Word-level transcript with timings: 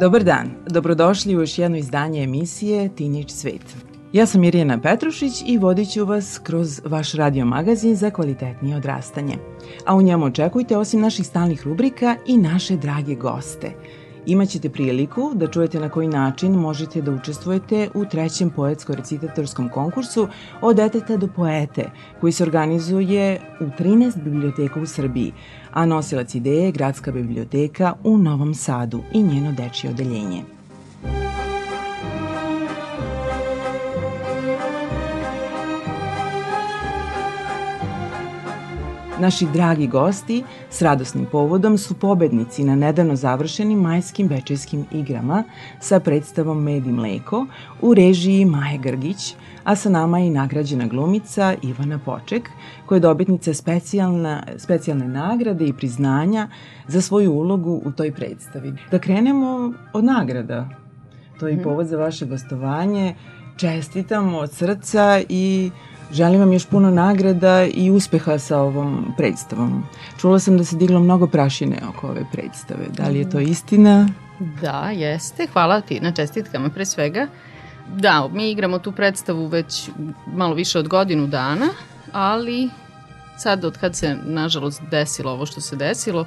Dobar 0.00 0.24
dan, 0.24 0.50
dobrodošli 0.66 1.36
u 1.36 1.40
još 1.40 1.58
jedno 1.58 1.76
izdanje 1.76 2.22
emisije 2.22 2.88
Teenage 2.96 3.28
Svet. 3.28 3.76
Ja 4.12 4.26
sam 4.26 4.40
Mirjana 4.40 4.80
Petrušić 4.80 5.32
i 5.46 5.58
vodit 5.58 5.92
ću 5.92 6.04
vas 6.04 6.40
kroz 6.42 6.80
vaš 6.84 7.12
radio 7.12 7.44
magazin 7.44 7.96
za 7.96 8.10
kvalitetnije 8.10 8.76
odrastanje. 8.76 9.34
A 9.86 9.96
u 9.96 10.02
njemu 10.02 10.24
očekujte 10.24 10.76
osim 10.76 11.00
naših 11.00 11.26
stalnih 11.26 11.66
rubrika 11.66 12.16
i 12.26 12.36
naše 12.36 12.76
drage 12.76 13.14
goste– 13.14 13.72
Imaćete 14.28 14.68
priliku 14.70 15.30
da 15.34 15.46
čujete 15.46 15.80
na 15.80 15.88
koji 15.88 16.08
način 16.08 16.52
možete 16.52 17.02
da 17.02 17.12
učestvujete 17.12 17.88
u 17.94 18.04
trećem 18.04 18.50
poetsko-recitatorskom 18.50 19.70
konkursu 19.70 20.28
od 20.60 20.76
deteta 20.76 21.16
do 21.16 21.28
poete, 21.36 21.90
koji 22.20 22.32
se 22.32 22.42
organizuje 22.42 23.40
u 23.60 23.64
13 23.64 24.22
biblioteka 24.22 24.80
u 24.80 24.86
Srbiji, 24.86 25.32
a 25.78 25.86
nosilac 25.86 26.34
ideje 26.34 26.64
je 26.64 26.72
Gradska 26.72 27.12
biblioteka 27.12 27.94
u 28.04 28.18
Novom 28.18 28.54
Sadu 28.54 29.02
i 29.12 29.22
njeno 29.22 29.52
dečje 29.52 29.90
odeljenje. 29.90 30.57
Naši 39.20 39.46
dragi 39.52 39.86
gosti 39.86 40.44
s 40.70 40.82
radosnim 40.82 41.26
povodom 41.32 41.78
su 41.78 41.94
pobednici 41.94 42.64
na 42.64 42.76
nedavno 42.76 43.16
završenim 43.16 43.80
majskim 43.80 44.28
večerskim 44.28 44.84
igrama 44.92 45.44
sa 45.80 46.00
predstavom 46.00 46.62
Med 46.62 46.86
i 46.86 46.92
mleko 46.92 47.46
u 47.80 47.94
režiji 47.94 48.44
Maje 48.44 48.78
Grgić, 48.78 49.34
a 49.64 49.76
sa 49.76 49.90
nama 49.90 50.18
je 50.18 50.26
i 50.26 50.30
nagrađena 50.30 50.86
glumica 50.86 51.54
Ivana 51.62 51.98
Poček, 51.98 52.50
koja 52.86 52.96
je 52.96 53.00
dobitnica 53.00 53.54
specijalna, 53.54 54.42
specijalne 54.56 55.08
nagrade 55.08 55.66
i 55.66 55.72
priznanja 55.72 56.48
za 56.86 57.00
svoju 57.00 57.32
ulogu 57.32 57.82
u 57.84 57.92
toj 57.92 58.12
predstavi. 58.12 58.74
Da 58.90 58.98
krenemo 58.98 59.72
od 59.92 60.04
nagrada. 60.04 60.68
To 61.40 61.46
je 61.48 61.52
i 61.52 61.56
mhm. 61.56 61.64
povod 61.64 61.86
za 61.86 61.96
vaše 61.96 62.26
gostovanje. 62.26 63.14
Čestitamo 63.56 64.38
od 64.38 64.52
srca 64.52 65.20
i 65.28 65.70
Želim 66.12 66.40
vam 66.40 66.52
još 66.52 66.66
puno 66.66 66.90
nagrada 66.90 67.66
i 67.74 67.90
uspeha 67.90 68.38
sa 68.38 68.58
ovom 68.58 69.14
predstavom. 69.16 69.84
Čula 70.20 70.38
sam 70.38 70.58
da 70.58 70.64
se 70.64 70.76
diglo 70.76 71.00
mnogo 71.00 71.26
prašine 71.26 71.78
oko 71.88 72.08
ove 72.08 72.24
predstave. 72.32 72.86
Da 72.88 73.08
li 73.08 73.18
je 73.18 73.30
to 73.30 73.40
istina? 73.40 74.08
Da, 74.62 74.90
jeste. 74.94 75.46
Hvala 75.52 75.80
ti 75.80 76.00
na 76.00 76.12
čestitkama 76.12 76.68
pre 76.68 76.84
svega. 76.84 77.26
Da, 77.96 78.28
mi 78.32 78.50
igramo 78.50 78.78
tu 78.78 78.92
predstavu 78.92 79.46
već 79.46 79.90
malo 80.26 80.54
više 80.54 80.78
od 80.78 80.88
godinu 80.88 81.26
dana, 81.26 81.68
ali 82.12 82.70
sad 83.38 83.64
od 83.64 83.78
kad 83.78 83.96
se 83.96 84.16
nažalost 84.24 84.82
desilo 84.90 85.32
ovo 85.32 85.46
što 85.46 85.60
se 85.60 85.76
desilo, 85.76 86.26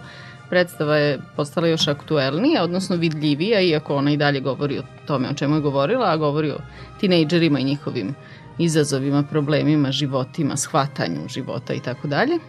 predstava 0.49 0.97
je 0.97 1.19
postala 1.35 1.67
još 1.67 1.87
aktuelnija, 1.87 2.63
odnosno 2.63 2.95
vidljivija, 2.95 3.61
iako 3.61 3.95
ona 3.95 4.11
i 4.11 4.17
dalje 4.17 4.39
govori 4.39 4.79
o 4.79 4.83
tome 5.05 5.29
o 5.29 5.33
čemu 5.33 5.55
je 5.55 5.61
govorila, 5.61 6.11
a 6.11 6.17
govori 6.17 6.51
o 6.51 6.57
tinejdžerima 6.99 7.59
i 7.59 7.63
njihovim 7.63 8.07
uh, 8.07 8.40
izazovima, 8.57 9.23
problemima, 9.23 9.91
životima, 9.91 10.57
shvatanju 10.57 11.27
života 11.27 11.73
i 11.73 11.79
tako 11.79 12.07
dalje. 12.07 12.39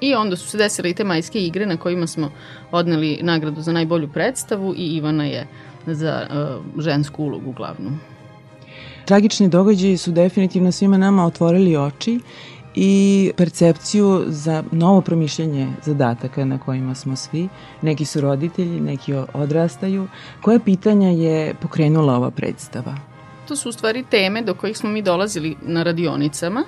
I 0.00 0.14
onda 0.14 0.36
su 0.36 0.48
se 0.48 0.58
desile 0.58 0.90
i 0.90 0.94
te 0.94 1.04
majske 1.04 1.38
igre 1.38 1.66
na 1.66 1.76
kojima 1.76 2.06
smo 2.06 2.30
odneli 2.70 3.18
nagradu 3.22 3.60
za 3.60 3.72
najbolju 3.72 4.08
predstavu 4.08 4.74
i 4.76 4.96
Ivana 4.96 5.24
je 5.24 5.46
za 5.86 6.26
uh, 6.30 6.82
žensku 6.82 7.24
ulogu 7.24 7.52
glavnu. 7.52 7.98
Tragični 9.04 9.48
događaji 9.48 9.96
su 9.96 10.12
definitivno 10.12 10.72
svima 10.72 10.98
nama 10.98 11.26
otvorili 11.26 11.76
oči 11.76 12.20
i 12.74 13.32
percepciju 13.36 14.24
za 14.26 14.64
novo 14.72 15.00
promišljanje 15.00 15.68
zadataka 15.84 16.44
na 16.44 16.58
kojima 16.58 16.94
smo 16.94 17.16
svi. 17.16 17.48
Neki 17.82 18.04
su 18.04 18.20
roditelji, 18.20 18.80
neki 18.80 19.14
odrastaju. 19.34 20.08
Koje 20.42 20.60
pitanja 20.60 21.08
je 21.08 21.54
pokrenula 21.54 22.16
ova 22.16 22.30
predstava? 22.30 23.09
To 23.50 23.56
su 23.56 23.68
u 23.68 23.72
stvari 23.72 24.04
teme 24.10 24.42
do 24.42 24.54
kojih 24.54 24.78
smo 24.78 24.90
mi 24.90 25.02
dolazili 25.02 25.56
na 25.62 25.82
radionicama. 25.82 26.64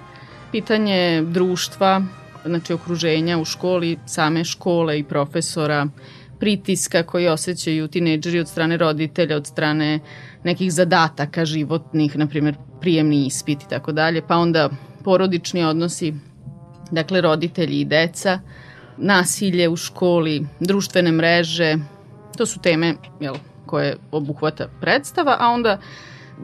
Pitanje 0.52 1.22
društva, 1.22 2.02
znači 2.44 2.72
okruženja 2.72 3.38
u 3.38 3.44
školi, 3.44 3.98
same 4.06 4.44
škole 4.44 4.98
i 4.98 5.04
profesora, 5.04 5.86
pritiska 6.40 7.02
koji 7.02 7.28
osjećaju 7.28 7.88
tineđeri 7.88 8.40
od 8.40 8.48
strane 8.48 8.76
roditelja, 8.76 9.36
od 9.36 9.46
strane 9.46 10.00
nekih 10.44 10.72
zadataka 10.72 11.44
životnih, 11.44 12.16
na 12.16 12.26
primjer 12.26 12.56
prijemni 12.80 13.26
ispit 13.26 13.62
i 13.62 13.68
tako 13.68 13.92
dalje, 13.92 14.22
pa 14.28 14.36
onda 14.36 14.70
porodični 15.04 15.64
odnosi, 15.64 16.14
dakle 16.90 17.20
roditelji 17.20 17.80
i 17.80 17.84
deca, 17.84 18.40
nasilje 18.96 19.68
u 19.68 19.76
školi, 19.76 20.46
društvene 20.60 21.12
mreže, 21.12 21.76
to 22.36 22.46
su 22.46 22.60
teme 22.60 22.94
jel, 23.20 23.34
koje 23.66 23.96
obuhvata 24.10 24.68
predstava, 24.80 25.36
a 25.40 25.48
onda 25.48 25.78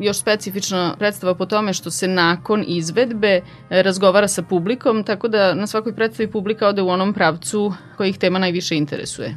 još 0.01 0.19
specifična 0.19 0.95
predstava 0.99 1.35
po 1.35 1.47
tome 1.47 1.73
što 1.73 1.91
se 1.91 2.09
nakon 2.09 2.65
izvedbe 2.67 3.29
e, 3.29 3.43
razgovara 3.83 4.29
sa 4.29 4.43
publikom, 4.43 5.05
tako 5.05 5.29
da 5.29 5.55
na 5.55 5.67
svakoj 5.67 5.95
predstavi 5.95 6.31
publika 6.31 6.69
ode 6.69 6.83
u 6.83 6.89
onom 6.89 7.15
pravcu 7.15 7.73
koji 7.97 8.11
ih 8.11 8.19
tema 8.19 8.39
najviše 8.39 8.77
interesuje. 8.77 9.37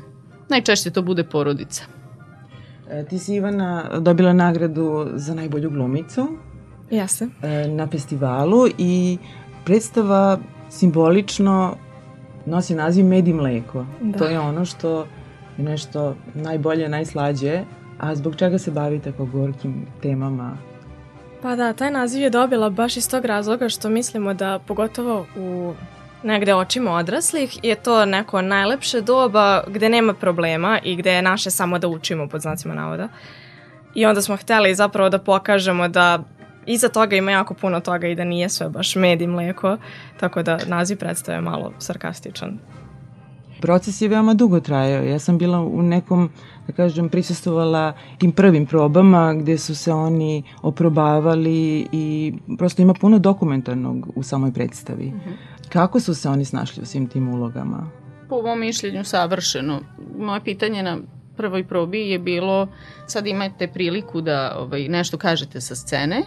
Najčešće 0.49 0.91
to 0.91 1.01
bude 1.01 1.23
porodica. 1.23 1.83
E, 2.89 3.05
ti 3.05 3.19
si 3.19 3.35
Ivana 3.35 3.99
dobila 3.99 4.33
nagradu 4.33 5.07
za 5.13 5.35
najbolju 5.35 5.69
glumicu. 5.69 6.27
Jeste. 6.89 7.27
E, 7.41 7.67
na 7.67 7.87
festivalu 7.87 8.67
i 8.77 9.17
predstava 9.65 10.39
simbolično 10.69 11.75
nosi 12.45 12.75
naziv 12.75 13.05
Med 13.05 13.27
i 13.27 13.33
mleko. 13.33 13.85
Da. 14.01 14.17
To 14.17 14.25
je 14.25 14.39
ono 14.39 14.65
što 14.65 15.07
je 15.57 15.63
nešto 15.63 16.15
najbolje, 16.33 16.89
najslađe 16.89 17.63
A 18.01 18.15
zbog 18.15 18.35
čega 18.35 18.57
se 18.57 18.71
bavite 18.71 19.11
tako 19.11 19.25
gorkim 19.25 19.85
temama? 20.01 20.57
Pa 21.41 21.55
da, 21.55 21.73
taj 21.73 21.91
naziv 21.91 22.21
je 22.21 22.29
dobila 22.29 22.69
baš 22.69 22.97
iz 22.97 23.09
tog 23.09 23.25
razloga 23.25 23.69
što 23.69 23.89
mislimo 23.89 24.33
da 24.33 24.59
pogotovo 24.67 25.25
u 25.37 25.73
negde 26.23 26.55
očima 26.55 26.91
odraslih 26.91 27.59
je 27.63 27.75
to 27.75 28.05
neko 28.05 28.41
najlepše 28.41 29.01
doba 29.01 29.63
gde 29.67 29.89
nema 29.89 30.13
problema 30.13 30.79
i 30.83 30.95
gde 30.95 31.11
je 31.11 31.21
naše 31.21 31.51
samo 31.51 31.79
da 31.79 31.87
učimo 31.87 32.27
pod 32.27 32.41
znacima 32.41 32.73
navoda. 32.73 33.07
I 33.95 34.05
onda 34.05 34.21
smo 34.21 34.37
hteli 34.37 34.75
zapravo 34.75 35.09
da 35.09 35.19
pokažemo 35.19 35.87
da 35.87 36.23
iza 36.65 36.89
toga 36.89 37.15
ima 37.15 37.31
jako 37.31 37.53
puno 37.53 37.79
toga 37.79 38.07
i 38.07 38.15
da 38.15 38.23
nije 38.23 38.49
sve 38.49 38.69
baš 38.69 38.95
med 38.95 39.21
i 39.21 39.27
mleko, 39.27 39.77
tako 40.19 40.43
da 40.43 40.59
naziv 40.67 40.97
predstave 40.97 41.41
malo 41.41 41.73
sarkastičan. 41.79 42.59
Proces 43.61 44.01
je 44.01 44.07
veoma 44.07 44.33
dugo 44.33 44.59
trajao. 44.59 45.03
Ja 45.03 45.19
sam 45.19 45.37
bila 45.37 45.59
u 45.59 45.81
nekom, 45.81 46.29
da 46.67 46.73
kažem, 46.73 47.09
prisustovala 47.09 47.93
tim 48.17 48.31
prvim 48.31 48.65
probama 48.65 49.33
gde 49.33 49.57
su 49.57 49.75
se 49.75 49.93
oni 49.93 50.43
oprobavali 50.61 51.87
i 51.91 52.33
prosto 52.57 52.81
ima 52.81 52.93
puno 52.93 53.19
dokumentarnog 53.19 54.07
u 54.15 54.23
samoj 54.23 54.53
predstavi. 54.53 55.05
Mm 55.05 55.21
-hmm. 55.25 55.69
Kako 55.69 55.99
su 55.99 56.15
se 56.15 56.29
oni 56.29 56.45
snašli 56.45 56.83
u 56.83 56.85
svim 56.85 57.07
tim 57.07 57.33
ulogama? 57.33 57.89
Po 58.29 58.41
mom 58.41 58.59
mišljenju 58.59 59.03
savršeno. 59.03 59.79
Moje 60.19 60.43
pitanje 60.43 60.83
na 60.83 60.97
prvoj 61.37 61.63
probi 61.67 61.99
je 61.99 62.19
bilo 62.19 62.67
sad 63.07 63.27
imate 63.27 63.67
priliku 63.67 64.21
da 64.21 64.55
ovaj, 64.59 64.87
nešto 64.87 65.17
kažete 65.17 65.61
sa 65.61 65.75
scene 65.75 66.23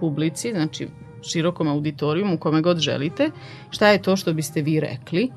publici, 0.00 0.50
znači 0.52 0.88
širokom 1.22 1.68
auditorijumu, 1.68 2.38
kome 2.38 2.60
god 2.62 2.78
želite, 2.78 3.30
šta 3.70 3.88
je 3.88 4.02
to 4.02 4.16
što 4.16 4.32
biste 4.32 4.62
vi 4.62 4.80
rekli 4.80 5.30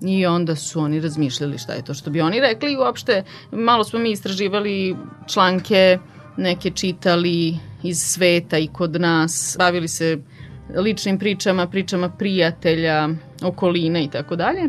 I 0.00 0.26
onda 0.26 0.56
su 0.56 0.80
oni 0.80 1.00
razmišljali 1.00 1.58
šta 1.58 1.72
je 1.72 1.84
to 1.84 1.94
što 1.94 2.10
bi 2.10 2.20
oni 2.20 2.40
rekli. 2.40 2.72
I 2.72 2.76
uopšte 2.76 3.24
malo 3.52 3.84
smo 3.84 3.98
mi 3.98 4.10
istraživali 4.10 4.96
članke, 5.26 5.98
neke 6.36 6.70
čitali 6.70 7.58
iz 7.82 7.98
sveta 7.98 8.58
i 8.58 8.66
kod 8.66 9.00
nas, 9.00 9.56
bavili 9.58 9.88
se 9.88 10.18
ličnim 10.76 11.18
pričama, 11.18 11.66
pričama 11.66 12.08
prijatelja, 12.08 13.08
okoline 13.42 14.04
i 14.04 14.10
tako 14.10 14.36
dalje. 14.36 14.68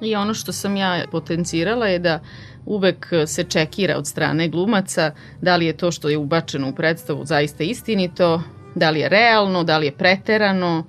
I 0.00 0.16
ono 0.16 0.34
što 0.34 0.52
sam 0.52 0.76
ja 0.76 1.04
potencirala 1.10 1.86
je 1.86 1.98
da 1.98 2.20
uvek 2.66 3.06
se 3.26 3.44
čekira 3.44 3.96
od 3.96 4.06
strane 4.06 4.48
glumaca 4.48 5.12
da 5.40 5.56
li 5.56 5.66
je 5.66 5.76
to 5.76 5.90
što 5.90 6.08
je 6.08 6.16
ubačeno 6.16 6.68
u 6.68 6.74
predstavu 6.74 7.24
zaista 7.24 7.64
istinito, 7.64 8.42
da 8.74 8.90
li 8.90 9.00
je 9.00 9.08
realno, 9.08 9.64
da 9.64 9.78
li 9.78 9.86
je 9.86 9.92
preterano, 9.92 10.84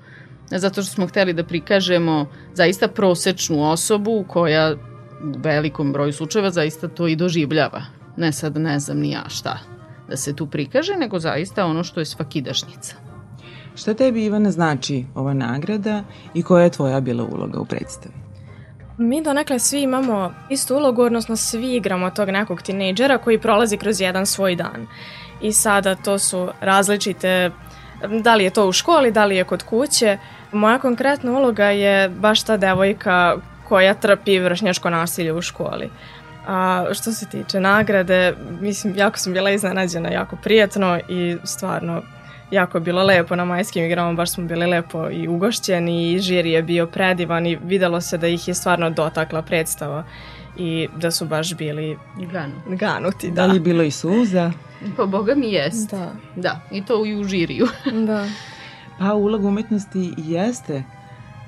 zato 0.46 0.82
što 0.82 0.94
smo 0.94 1.08
hteli 1.08 1.34
da 1.34 1.44
prikažemo 1.44 2.26
zaista 2.60 2.88
prosečnu 2.88 3.64
osobu 3.72 4.26
koja 4.28 4.74
u 5.24 5.40
velikom 5.44 5.94
broju 5.94 6.14
slučajeva 6.14 6.52
zaista 6.52 6.88
to 6.88 7.08
i 7.08 7.16
doživljava. 7.16 7.82
Ne 8.18 8.32
sad 8.32 8.58
ne 8.58 8.80
znam 8.80 9.00
ni 9.00 9.12
ja 9.12 9.24
šta 9.30 9.60
da 10.10 10.18
se 10.18 10.36
tu 10.36 10.48
prikaže, 10.48 10.96
nego 10.98 11.20
zaista 11.20 11.66
ono 11.66 11.84
što 11.84 12.02
je 12.02 12.06
svakidašnjica. 12.06 12.96
Šta 13.76 13.94
tebi, 13.94 14.26
Ivana, 14.26 14.52
znači 14.52 15.06
ova 15.16 15.34
nagrada 15.34 16.04
i 16.34 16.44
koja 16.44 16.64
je 16.64 16.70
tvoja 16.70 17.00
bila 17.00 17.24
uloga 17.24 17.60
u 17.60 17.66
predstavi? 17.66 18.16
Mi 18.98 19.22
donekle 19.24 19.60
svi 19.60 19.82
imamo 19.82 20.34
istu 20.50 20.76
ulogu, 20.76 21.02
odnosno 21.02 21.36
svi 21.36 21.76
igramo 21.76 22.10
tog 22.10 22.30
nekog 22.30 22.62
tinejdžera 22.62 23.18
koji 23.18 23.40
prolazi 23.40 23.78
kroz 23.78 24.02
jedan 24.02 24.26
svoj 24.26 24.56
dan. 24.56 24.88
I 25.42 25.52
sada 25.52 25.96
to 25.96 26.20
su 26.20 26.50
različite, 26.62 27.52
da 28.24 28.36
li 28.36 28.44
je 28.44 28.50
to 28.50 28.68
u 28.68 28.72
školi, 28.72 29.12
da 29.12 29.26
li 29.26 29.36
je 29.36 29.44
kod 29.44 29.64
kuće. 29.64 30.18
Moja 30.52 30.80
konkretna 30.80 31.32
uloga 31.32 31.66
je 31.66 32.10
baš 32.10 32.44
ta 32.44 32.58
devojka 32.58 33.36
koja 33.68 33.94
trpi 33.94 34.40
vršnjačko 34.40 34.90
nasilje 34.90 35.34
u 35.34 35.42
školi. 35.42 35.90
A 36.48 36.86
što 36.94 37.12
se 37.12 37.26
tiče 37.30 37.60
nagrade, 37.60 38.34
mislim, 38.62 38.94
jako 38.98 39.18
sam 39.18 39.34
bila 39.34 39.52
iznenađena, 39.52 40.10
jako 40.10 40.36
prijatno 40.36 41.00
i 41.10 41.38
stvarno 41.44 42.02
jako 42.52 42.78
je 42.78 42.82
bilo 42.82 43.04
lepo 43.04 43.36
na 43.36 43.46
majskim 43.46 43.86
igrama, 43.86 44.14
baš 44.14 44.32
smo 44.32 44.44
bili 44.44 44.66
lepo 44.66 45.10
i 45.10 45.28
ugošćeni 45.28 46.12
i 46.14 46.20
žiri 46.20 46.52
je 46.52 46.64
bio 46.64 46.88
predivan 46.88 47.46
i 47.46 47.58
videlo 47.64 48.02
se 48.02 48.18
da 48.18 48.28
ih 48.28 48.48
je 48.48 48.54
stvarno 48.54 48.90
dotakla 48.90 49.42
predstava 49.42 50.04
i 50.58 50.88
da 50.98 51.12
su 51.12 51.26
baš 51.26 51.56
bili 51.56 51.98
Ganuti. 52.32 52.76
ganuti. 52.76 53.28
Da 53.32 53.34
Da, 53.34 53.46
li 53.46 53.56
je 53.56 53.60
bilo 53.60 53.84
i 53.84 53.92
suza? 53.92 54.52
Pa 54.98 55.06
boga 55.06 55.36
mi 55.36 55.52
jest. 55.52 55.92
Da. 55.92 56.12
Da, 56.36 56.62
i 56.72 56.86
to 56.86 57.06
i 57.06 57.16
u 57.16 57.24
žiriju. 57.24 57.68
da. 58.08 58.26
Pa 59.00 59.14
uloga 59.14 59.48
umetnosti 59.48 60.14
jeste 60.18 60.84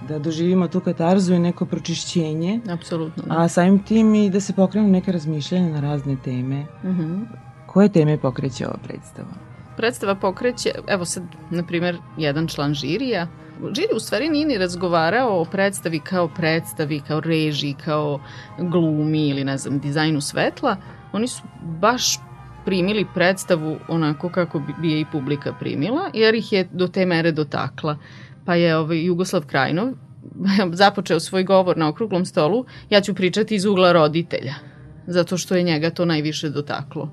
da 0.07 0.19
doživimo 0.19 0.67
tu 0.67 0.79
katarzu 0.79 1.33
i 1.33 1.39
neko 1.39 1.65
pročišćenje, 1.65 2.59
Apsolutno. 2.69 3.23
a 3.29 3.47
samim 3.47 3.79
tim 3.79 4.15
i 4.15 4.29
da 4.29 4.39
se 4.39 4.53
pokrenu 4.53 4.87
neke 4.87 5.11
razmišljanja 5.11 5.69
na 5.69 5.79
razne 5.79 6.15
teme. 6.23 6.65
Mhm. 6.83 7.21
Koje 7.65 7.89
teme 7.89 8.17
pokreće 8.17 8.67
ova 8.67 8.77
predstava? 8.83 9.29
predstava 9.77 10.15
pokreće, 10.15 10.69
evo 10.87 11.05
sad, 11.05 11.23
na 11.49 11.63
primjer, 11.63 11.97
jedan 12.17 12.47
član 12.47 12.73
žirija. 12.73 13.27
Žiri 13.75 13.87
u 13.95 13.99
stvari 13.99 14.29
nije 14.29 14.45
ni 14.45 14.57
razgovarao 14.57 15.41
o 15.41 15.45
predstavi 15.45 15.99
kao 15.99 16.27
predstavi, 16.27 16.99
kao 17.07 17.19
režiji, 17.19 17.75
kao 17.85 18.19
glumi 18.59 19.27
ili 19.27 19.43
ne 19.43 19.57
znam, 19.57 19.79
dizajnu 19.79 20.21
svetla. 20.21 20.75
Oni 21.13 21.27
su 21.27 21.41
baš 21.61 22.17
primili 22.65 23.05
predstavu 23.13 23.77
onako 23.87 24.29
kako 24.29 24.59
bi, 24.81 24.91
je 24.91 24.99
i 24.99 25.05
publika 25.11 25.53
primila, 25.59 26.09
jer 26.13 26.35
ih 26.35 26.53
je 26.53 26.67
do 26.71 26.87
te 26.87 27.05
mere 27.05 27.31
dotakla. 27.31 27.97
Pa 28.45 28.55
je 28.55 28.77
ovaj, 28.77 29.05
Jugoslav 29.05 29.45
Krajnov 29.45 29.93
započeo 30.81 31.19
svoj 31.19 31.43
govor 31.43 31.77
na 31.77 31.89
okruglom 31.89 32.25
stolu, 32.25 32.65
ja 32.89 33.01
ću 33.01 33.13
pričati 33.13 33.55
iz 33.55 33.65
ugla 33.65 33.91
roditelja 33.91 34.71
zato 35.07 35.37
što 35.37 35.55
je 35.55 35.63
njega 35.63 35.89
to 35.89 36.05
najviše 36.05 36.49
dotaklo. 36.49 37.09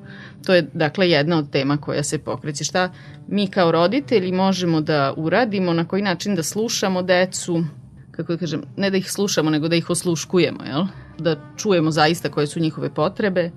To 0.46 0.54
je 0.54 0.62
dakle 0.72 1.10
jedna 1.10 1.38
od 1.38 1.50
tema 1.50 1.76
koja 1.76 2.02
se 2.02 2.18
pokreće. 2.18 2.64
Šta 2.64 2.92
mi 3.28 3.46
kao 3.46 3.72
roditelji 3.72 4.32
možemo 4.32 4.80
da 4.80 5.14
uradimo, 5.16 5.72
na 5.72 5.84
koji 5.84 6.02
način 6.02 6.34
da 6.34 6.42
slušamo 6.42 7.02
decu, 7.02 7.64
kako 8.10 8.32
da 8.32 8.38
kažem, 8.38 8.62
ne 8.76 8.90
da 8.90 8.96
ih 8.96 9.10
slušamo, 9.10 9.50
nego 9.50 9.68
da 9.68 9.76
ih 9.76 9.90
osluškujemo, 9.90 10.64
jel? 10.64 10.84
Da 11.18 11.36
čujemo 11.56 11.90
zaista 11.90 12.28
koje 12.28 12.46
su 12.46 12.60
njihove 12.60 12.94
potrebe. 12.94 13.50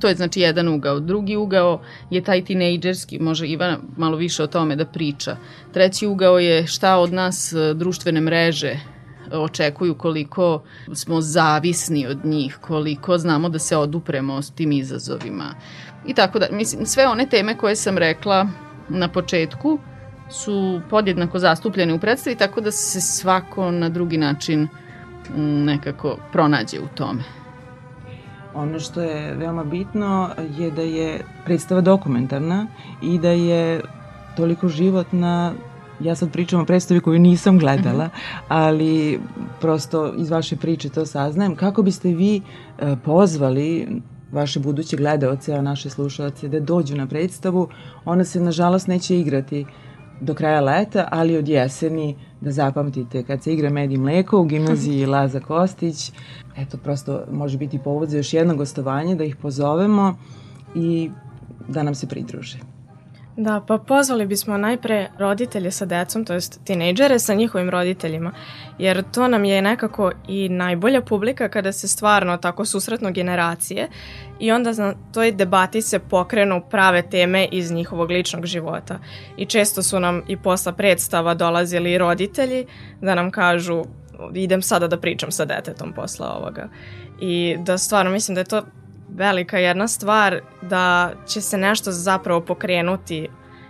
To 0.00 0.08
je 0.08 0.14
znači 0.14 0.40
jedan 0.40 0.68
ugao. 0.68 1.00
Drugi 1.00 1.36
ugao 1.36 1.80
je 2.10 2.24
taj 2.24 2.44
tinejdžerski, 2.44 3.18
može 3.18 3.46
Ivana 3.46 3.78
malo 3.96 4.16
više 4.16 4.42
o 4.42 4.46
tome 4.46 4.76
da 4.76 4.84
priča. 4.84 5.36
Treći 5.72 6.06
ugao 6.06 6.38
je 6.38 6.66
šta 6.66 6.96
od 6.96 7.12
nas 7.12 7.52
e, 7.52 7.74
društvene 7.74 8.20
mreže 8.20 8.76
očekuju 9.32 9.94
koliko 9.94 10.62
smo 10.94 11.20
zavisni 11.20 12.06
od 12.06 12.24
njih, 12.24 12.58
koliko 12.60 13.18
znamo 13.18 13.48
da 13.48 13.58
se 13.58 13.76
odupremo 13.76 14.42
s 14.42 14.50
tim 14.50 14.72
izazovima. 14.72 15.54
I 16.06 16.14
tako 16.14 16.38
da, 16.38 16.46
mislim, 16.50 16.86
sve 16.86 17.08
one 17.08 17.26
teme 17.26 17.56
koje 17.56 17.76
sam 17.76 17.98
rekla 17.98 18.48
na 18.88 19.08
početku 19.08 19.78
su 20.30 20.80
podjednako 20.90 21.38
zastupljene 21.38 21.94
u 21.94 21.98
predstavi, 21.98 22.36
tako 22.36 22.60
da 22.60 22.70
se 22.70 23.00
svako 23.00 23.70
na 23.70 23.88
drugi 23.88 24.18
način 24.18 24.62
mm, 24.62 25.64
nekako 25.64 26.18
pronađe 26.32 26.80
u 26.80 26.88
tome. 26.94 27.22
Ono 28.54 28.80
što 28.80 29.00
je 29.02 29.34
veoma 29.34 29.64
bitno 29.64 30.30
je 30.58 30.70
da 30.70 30.82
je 30.82 31.24
predstava 31.44 31.80
dokumentarna 31.80 32.66
i 33.02 33.18
da 33.18 33.30
je 33.30 33.80
toliko 34.36 34.68
životna 34.68 35.52
ja 36.00 36.14
sad 36.14 36.32
pričam 36.32 36.60
o 36.60 36.64
predstavi 36.64 37.00
koju 37.00 37.18
nisam 37.18 37.58
gledala, 37.58 38.04
-hmm. 38.04 38.40
ali 38.48 39.20
prosto 39.60 40.14
iz 40.16 40.30
vaše 40.30 40.56
priče 40.56 40.88
to 40.88 41.06
saznajem. 41.06 41.56
Kako 41.56 41.82
biste 41.82 42.08
vi 42.08 42.36
e, 42.78 42.96
pozvali 43.04 43.88
vaše 44.32 44.60
buduće 44.60 44.96
gledaoce, 44.96 45.54
a 45.54 45.62
naše 45.62 45.90
slušalce 45.90 46.48
da 46.48 46.60
dođu 46.60 46.96
na 46.96 47.06
predstavu? 47.06 47.68
Ona 48.04 48.24
se 48.24 48.40
nažalost 48.40 48.86
neće 48.86 49.18
igrati 49.18 49.66
do 50.20 50.34
kraja 50.34 50.60
leta, 50.60 51.08
ali 51.10 51.36
od 51.36 51.48
jeseni 51.48 52.16
da 52.40 52.50
zapamtite 52.50 53.22
kad 53.22 53.42
se 53.42 53.52
igra 53.52 53.70
Med 53.70 53.92
i 53.92 53.96
mleko 53.96 54.40
u 54.40 54.44
gimnaziji 54.44 55.06
Laza 55.14 55.40
Kostić. 55.40 56.12
Eto, 56.56 56.76
prosto 56.76 57.24
može 57.32 57.58
biti 57.58 57.78
povod 57.78 58.08
za 58.08 58.16
još 58.16 58.34
jedno 58.34 58.56
gostovanje, 58.56 59.14
da 59.14 59.24
ih 59.24 59.36
pozovemo 59.36 60.16
i 60.74 61.10
da 61.68 61.82
nam 61.82 61.94
se 61.94 62.06
pridruže. 62.06 62.58
Da, 63.40 63.60
pa 63.66 63.78
pozvali 63.78 64.26
bismo 64.26 64.56
najpre 64.56 65.10
roditelje 65.18 65.70
sa 65.70 65.84
decom, 65.84 66.24
to 66.24 66.34
jest 66.34 66.60
tinejdžere 66.64 67.18
sa 67.18 67.34
njihovim 67.34 67.70
roditeljima, 67.70 68.32
jer 68.78 69.04
to 69.12 69.28
nam 69.28 69.44
je 69.44 69.62
nekako 69.62 70.12
i 70.28 70.48
najbolja 70.48 71.02
publika 71.02 71.48
kada 71.48 71.72
se 71.72 71.88
stvarno 71.88 72.36
tako 72.36 72.64
susretno 72.64 73.10
generacije 73.10 73.88
i 74.40 74.52
onda 74.52 74.72
na 74.72 74.94
toj 75.12 75.32
debati 75.32 75.82
se 75.82 75.98
pokrenu 75.98 76.62
prave 76.70 77.02
teme 77.02 77.48
iz 77.52 77.70
njihovog 77.70 78.10
ličnog 78.10 78.46
života. 78.46 78.98
I 79.36 79.46
često 79.46 79.82
su 79.82 80.00
nam 80.00 80.22
i 80.28 80.36
posla 80.36 80.72
predstava 80.72 81.34
dolazili 81.34 81.98
roditelji 81.98 82.66
da 83.00 83.14
nam 83.14 83.30
kažu 83.30 83.84
idem 84.34 84.62
sada 84.62 84.88
da 84.88 85.00
pričam 85.00 85.30
sa 85.30 85.44
detetom 85.44 85.92
posla 85.92 86.36
ovoga. 86.36 86.68
I 87.20 87.56
da 87.58 87.78
stvarno 87.78 88.10
mislim 88.10 88.34
da 88.34 88.40
je 88.40 88.44
to 88.44 88.62
velika 89.08 89.58
jedna 89.58 89.88
stvar 89.88 90.40
da 90.62 91.10
će 91.26 91.40
se 91.40 91.58
nešto 91.58 91.92
zapravo 91.92 92.40
pokrenuti 92.40 93.28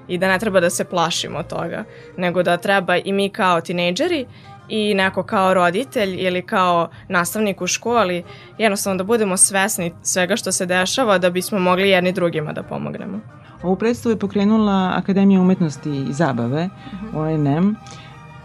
i 0.09 0.19
da 0.19 0.29
ne 0.29 0.39
treba 0.39 0.61
da 0.61 0.71
se 0.71 0.85
plašimo 0.85 1.43
toga, 1.43 1.85
nego 2.17 2.43
da 2.43 2.57
treba 2.57 2.97
i 2.97 3.13
mi 3.13 3.29
kao 3.29 3.61
tinejdžeri 3.61 4.27
i 4.69 4.95
neko 4.95 5.23
kao 5.23 5.55
roditelj 5.55 6.27
ili 6.27 6.43
kao 6.43 6.89
nastavnik 7.09 7.61
u 7.61 7.67
školi 7.67 8.25
jednostavno 8.59 8.99
da 8.99 9.05
budemo 9.05 9.37
svesni 9.37 9.93
svega 10.03 10.37
što 10.37 10.53
se 10.53 10.67
dešava 10.67 11.19
da 11.19 11.31
bismo 11.31 11.59
mogli 11.59 11.91
jedni 11.91 12.13
drugima 12.13 12.53
da 12.53 12.63
pomognemo. 12.63 13.21
Ovu 13.63 13.77
predstavu 13.77 14.13
je 14.13 14.19
pokrenula 14.19 14.93
Akademija 14.97 15.41
umetnosti 15.41 15.91
i 15.91 16.13
zabave, 16.13 16.65
uh 16.65 17.13
-huh. 17.15 17.57
ONM. 17.59 17.77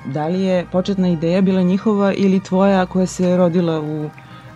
Da 0.06 0.28
li 0.28 0.42
je 0.42 0.66
početna 0.72 1.08
ideja 1.08 1.42
bila 1.42 1.62
njihova 1.62 2.14
ili 2.14 2.44
tvoja 2.44 2.86
koja 2.86 3.06
se 3.06 3.38
rodila 3.38 3.80
u 3.82 4.10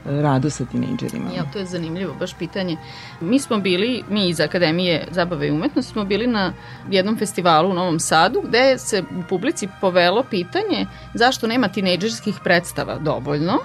radu 0.08 0.50
sa 0.50 0.66
tinejdžerima. 0.66 1.32
Ja, 1.36 1.44
to 1.54 1.60
je 1.60 1.66
zanimljivo, 1.66 2.14
baš 2.20 2.34
pitanje. 2.34 2.78
Mi 3.22 3.40
smo 3.40 3.58
bili, 3.58 4.04
mi 4.10 4.30
iz 4.30 4.40
Akademije 4.40 5.08
zabave 5.12 5.48
i 5.48 5.52
umetnosti, 5.52 5.92
smo 5.92 6.06
bili 6.06 6.28
na 6.28 6.54
jednom 6.90 7.18
festivalu 7.18 7.70
u 7.70 7.74
Novom 7.74 8.00
Sadu, 8.00 8.42
gde 8.42 8.78
se 8.78 9.04
u 9.20 9.24
publici 9.30 9.68
povelo 9.82 10.24
pitanje 10.24 10.86
zašto 11.14 11.48
nema 11.48 11.68
tinejdžerskih 11.68 12.36
predstava 12.44 13.00
dovoljno, 13.00 13.58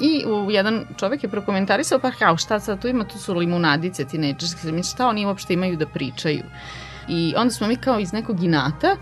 I 0.00 0.24
u, 0.26 0.50
jedan 0.50 0.84
čovek 0.96 1.24
je 1.24 1.28
prokomentarisao, 1.30 1.98
pa 1.98 2.10
kao 2.10 2.36
šta 2.36 2.60
sad 2.60 2.82
tu 2.82 2.88
ima, 2.88 3.04
tu 3.04 3.18
su 3.18 3.34
limunadice 3.34 4.04
tinejdžerske, 4.04 4.82
šta 4.82 5.08
oni 5.08 5.26
uopšte 5.26 5.54
imaju 5.54 5.76
da 5.76 5.86
pričaju. 5.86 6.44
I 7.08 7.34
onda 7.36 7.50
smo 7.50 7.66
mi 7.66 7.76
kao 7.76 7.98
iz 7.98 8.12
nekog 8.12 8.42
inata 8.42 8.96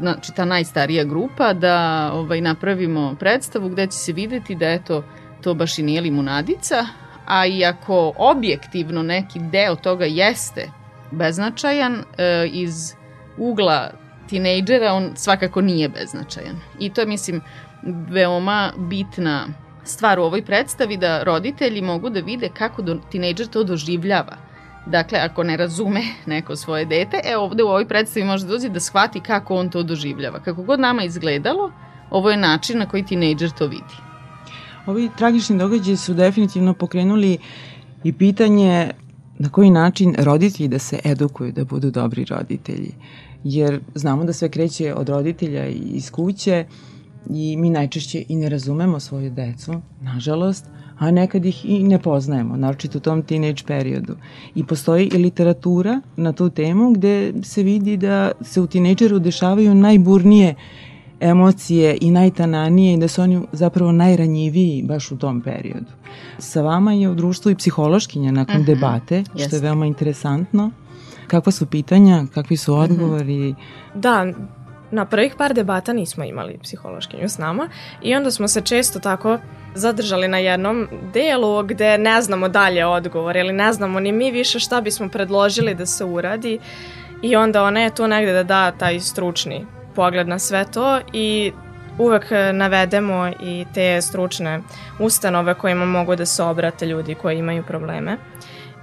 znači 0.00 0.32
ta 0.32 0.44
najstarija 0.44 1.04
grupa, 1.04 1.52
da 1.52 2.10
ovaj, 2.14 2.40
napravimo 2.40 3.16
predstavu 3.20 3.68
gde 3.68 3.86
će 3.86 3.98
se 3.98 4.12
videti 4.12 4.54
da 4.54 4.70
eto, 4.70 5.04
to 5.42 5.54
baš 5.54 5.78
i 5.78 5.82
nije 5.82 6.00
limunadica, 6.00 6.86
a 7.26 7.46
iako 7.46 8.12
objektivno 8.16 9.02
neki 9.02 9.38
deo 9.38 9.76
toga 9.76 10.04
jeste 10.04 10.70
beznačajan, 11.10 12.04
e, 12.18 12.46
iz 12.52 12.94
ugla 13.36 13.90
tinejdžera 14.28 14.92
on 14.92 15.10
svakako 15.14 15.60
nije 15.60 15.88
beznačajan. 15.88 16.56
I 16.78 16.90
to 16.90 17.00
je, 17.00 17.06
mislim, 17.06 17.40
veoma 18.08 18.72
bitna 18.76 19.46
stvar 19.84 20.18
u 20.18 20.22
ovoj 20.22 20.44
predstavi 20.44 20.96
da 20.96 21.22
roditelji 21.22 21.82
mogu 21.82 22.10
da 22.10 22.20
vide 22.20 22.48
kako 22.54 22.82
do, 22.82 22.98
tinejdžer 23.10 23.46
to 23.46 23.64
doživljava. 23.64 24.36
Dakle, 24.86 25.18
ako 25.18 25.42
ne 25.42 25.56
razume 25.56 26.00
neko 26.26 26.56
svoje 26.56 26.84
dete, 26.84 27.20
e 27.24 27.36
ovde 27.36 27.62
u 27.62 27.68
ovoj 27.68 27.88
predstavi 27.88 28.26
može 28.26 28.46
doći 28.46 28.68
da 28.68 28.80
shvati 28.80 29.20
kako 29.20 29.56
on 29.56 29.70
to 29.70 29.82
doživljava. 29.82 30.40
Kako 30.40 30.62
god 30.62 30.80
nama 30.80 31.02
izgledalo, 31.04 31.72
ovo 32.10 32.30
je 32.30 32.36
način 32.36 32.78
na 32.78 32.88
koji 32.88 33.04
tinejdžer 33.04 33.50
to 33.50 33.66
vidi. 33.66 34.09
Ovi 34.90 35.10
tragični 35.18 35.58
događaji 35.58 35.96
su 35.96 36.14
definitivno 36.14 36.74
pokrenuli 36.74 37.38
i 38.04 38.12
pitanje 38.12 38.90
na 39.38 39.48
koji 39.48 39.70
način 39.70 40.14
roditelji 40.18 40.68
da 40.68 40.78
se 40.78 40.98
edukuju 41.04 41.52
da 41.52 41.64
budu 41.64 41.90
dobri 41.90 42.24
roditelji. 42.24 42.94
Jer 43.44 43.80
znamo 43.94 44.24
da 44.24 44.32
sve 44.32 44.48
kreće 44.48 44.94
od 44.94 45.08
roditelja 45.08 45.66
i 45.68 45.78
iz 45.78 46.10
kuće 46.10 46.64
i 47.30 47.56
mi 47.56 47.70
najčešće 47.70 48.24
i 48.28 48.36
ne 48.36 48.48
razumemo 48.48 49.00
svoju 49.00 49.30
decu, 49.30 49.80
nažalost, 50.00 50.64
a 50.98 51.10
nekad 51.10 51.44
ih 51.44 51.64
i 51.64 51.82
ne 51.82 51.98
poznajemo, 51.98 52.56
naročito 52.56 52.98
u 52.98 53.00
tom 53.00 53.22
teenage 53.22 53.62
periodu. 53.66 54.16
I 54.54 54.64
postoji 54.64 55.10
i 55.14 55.18
literatura 55.18 56.00
na 56.16 56.32
tu 56.32 56.50
temu 56.50 56.90
gde 56.92 57.32
se 57.42 57.62
vidi 57.62 57.96
da 57.96 58.32
se 58.40 58.60
u 58.60 58.66
tinejdžeru 58.66 59.18
dešavaju 59.18 59.74
najburnije 59.74 60.54
emocije 61.20 61.98
i 62.00 62.10
najtananije 62.10 62.94
i 62.94 62.98
da 62.98 63.08
su 63.08 63.22
oni 63.22 63.40
zapravo 63.52 63.92
najranjiviji 63.92 64.82
baš 64.82 65.12
u 65.12 65.18
tom 65.18 65.40
periodu. 65.40 65.92
Sa 66.38 66.62
vama 66.62 66.92
je 66.92 67.08
u 67.08 67.14
društvu 67.14 67.50
i 67.50 67.54
psihološkinja 67.54 68.32
nakon 68.32 68.56
uh 68.56 68.60
mhm. 68.60 68.70
-huh. 68.70 68.74
debate, 68.74 69.24
što 69.24 69.38
Jeste. 69.38 69.56
je 69.56 69.60
veoma 69.60 69.86
interesantno. 69.86 70.70
Kakva 71.26 71.52
su 71.52 71.66
pitanja, 71.66 72.24
kakvi 72.34 72.56
su 72.56 72.72
mhm. 72.72 72.82
odgovori? 72.82 73.54
Da, 73.94 74.26
na 74.90 75.04
prvih 75.04 75.34
par 75.38 75.54
debata 75.54 75.92
nismo 75.92 76.24
imali 76.24 76.58
psihološkinju 76.62 77.28
s 77.28 77.38
nama 77.38 77.68
i 78.02 78.14
onda 78.14 78.30
smo 78.30 78.48
se 78.48 78.60
često 78.60 78.98
tako 78.98 79.38
zadržali 79.74 80.28
na 80.28 80.38
jednom 80.38 80.88
delu 81.12 81.62
gde 81.62 81.98
ne 81.98 82.22
znamo 82.22 82.48
dalje 82.48 82.86
odgovor 82.86 83.36
ili 83.36 83.52
ne 83.52 83.72
znamo 83.72 84.00
ni 84.00 84.12
mi 84.12 84.30
više 84.30 84.58
šta 84.58 84.80
bismo 84.80 85.08
predložili 85.08 85.74
da 85.74 85.86
se 85.86 86.04
uradi 86.04 86.58
i 87.22 87.36
onda 87.36 87.62
ona 87.64 87.80
je 87.80 87.94
tu 87.94 88.08
negde 88.08 88.32
da 88.32 88.42
da 88.42 88.70
taj 88.70 89.00
stručni 89.00 89.66
pogled 89.94 90.28
na 90.28 90.38
sve 90.38 90.64
to 90.64 91.00
i 91.12 91.52
uvek 91.98 92.26
navedemo 92.52 93.28
i 93.42 93.64
te 93.74 94.02
stručne 94.02 94.60
ustanove 94.98 95.54
kojima 95.54 95.84
mogu 95.84 96.16
da 96.16 96.26
se 96.26 96.42
obrate 96.42 96.86
ljudi 96.86 97.14
koji 97.14 97.38
imaju 97.38 97.62
probleme 97.62 98.16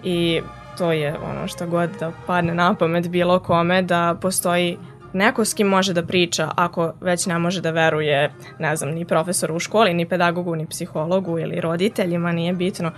i 0.04 0.42
to 0.78 0.92
je 0.92 1.16
ono 1.24 1.48
što 1.48 1.68
god 1.68 1.90
da 2.00 2.12
padne 2.28 2.54
na 2.54 2.74
pamet 2.74 3.10
bilo 3.10 3.40
kome 3.40 3.82
da 3.82 4.16
postoji 4.22 4.78
neko 5.14 5.46
s 5.46 5.54
kim 5.54 5.68
može 5.68 5.94
da 5.94 6.04
priča 6.04 6.52
ako 6.56 6.94
već 7.02 7.26
ne 7.26 7.40
može 7.40 7.62
da 7.62 7.72
veruje, 7.72 8.32
ne 8.60 8.76
znam, 8.76 8.90
ni 8.90 9.06
profesoru 9.06 9.56
u 9.56 9.60
školi, 9.60 9.94
ni 9.94 10.06
pedagogu, 10.06 10.56
ni 10.56 10.68
psihologu 10.68 11.40
ili 11.40 11.62
roditeljima, 11.62 12.32
nije 12.32 12.54
bitno 12.54 12.92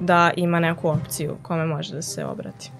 da 0.00 0.30
ima 0.36 0.60
neku 0.60 0.88
opciju 0.88 1.36
kome 1.42 1.66
može 1.66 1.94
da 1.94 2.02
se 2.02 2.24
obrati. 2.24 2.70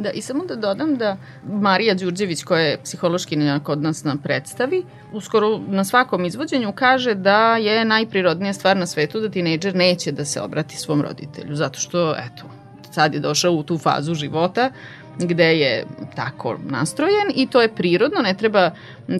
Da, 0.00 0.10
i 0.10 0.22
samo 0.22 0.44
da 0.44 0.56
dodam 0.56 0.96
da 0.96 1.16
Marija 1.44 1.94
Đurđević, 1.94 2.42
koja 2.42 2.60
je 2.60 2.78
psihološkinja 2.84 3.60
kod 3.64 3.82
nas 3.82 4.04
na 4.04 4.16
predstavi, 4.22 4.82
uskoro 5.12 5.58
na 5.68 5.84
svakom 5.84 6.24
izvođenju 6.24 6.72
kaže 6.72 7.14
da 7.14 7.56
je 7.56 7.84
najprirodnija 7.84 8.52
stvar 8.52 8.76
na 8.76 8.86
svetu 8.86 9.20
da 9.20 9.28
tinejdžer 9.30 9.74
neće 9.76 10.12
da 10.12 10.24
se 10.24 10.40
obrati 10.40 10.76
svom 10.76 11.02
roditelju, 11.02 11.56
zato 11.56 11.80
što, 11.80 12.14
eto, 12.14 12.44
sad 12.92 13.14
je 13.14 13.20
došao 13.20 13.52
u 13.52 13.62
tu 13.62 13.78
fazu 13.78 14.14
života 14.14 14.70
gde 15.18 15.58
je 15.58 15.84
tako 16.16 16.58
nastrojen 16.66 17.32
i 17.34 17.46
to 17.46 17.62
je 17.62 17.74
prirodno, 17.74 18.22
ne 18.22 18.34
treba 18.34 18.70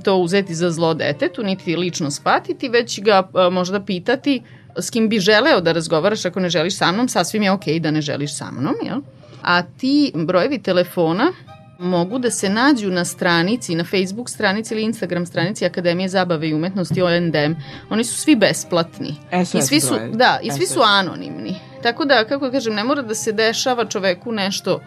to 0.04 0.16
uzeti 0.16 0.54
za 0.54 0.70
zlo 0.70 0.94
detetu, 0.94 1.42
niti 1.42 1.76
lično 1.76 2.10
shvatiti, 2.10 2.68
već 2.68 3.00
ga 3.00 3.28
možda 3.50 3.80
pitati 3.80 4.42
s 4.76 4.90
kim 4.90 5.08
bi 5.08 5.18
želeo 5.18 5.60
da 5.60 5.72
razgovaraš 5.72 6.24
ako 6.24 6.40
ne 6.40 6.48
želiš 6.48 6.76
sa 6.76 6.92
mnom, 6.92 7.08
sasvim 7.08 7.42
je 7.42 7.52
okej 7.52 7.74
okay 7.74 7.80
da 7.80 7.90
ne 7.90 8.00
želiš 8.00 8.36
sa 8.36 8.50
mnom, 8.50 8.74
jel? 8.82 9.00
A 9.42 9.62
ti 9.62 10.12
brojevi 10.14 10.58
telefona 10.58 11.32
mogu 11.78 12.18
da 12.18 12.30
se 12.30 12.48
nađu 12.48 12.90
na 12.90 13.04
stranici, 13.04 13.74
na 13.74 13.84
Facebook 13.84 14.30
stranici 14.30 14.74
ili 14.74 14.82
Instagram 14.82 15.26
stranici 15.26 15.66
Akademije 15.66 16.08
zabave 16.08 16.48
i 16.48 16.54
umetnosti 16.54 17.02
ONDM. 17.02 17.52
Oni 17.90 18.04
su 18.04 18.16
svi 18.16 18.36
besplatni. 18.36 19.16
SOS 19.44 19.54
I 19.54 19.62
svi 19.62 19.80
su, 19.80 19.94
brojevi. 19.94 20.16
da, 20.16 20.38
i 20.42 20.50
svi 20.50 20.66
SOS. 20.66 20.74
su 20.74 20.80
anonimni. 20.82 21.54
Tako 21.82 22.04
da, 22.04 22.24
kako 22.24 22.44
da 22.44 22.50
kažem, 22.50 22.74
ne 22.74 22.84
mora 22.84 23.02
da 23.02 23.14
se 23.14 23.32
dešava 23.32 23.84
čoveku 23.84 24.32
nešto 24.32 24.80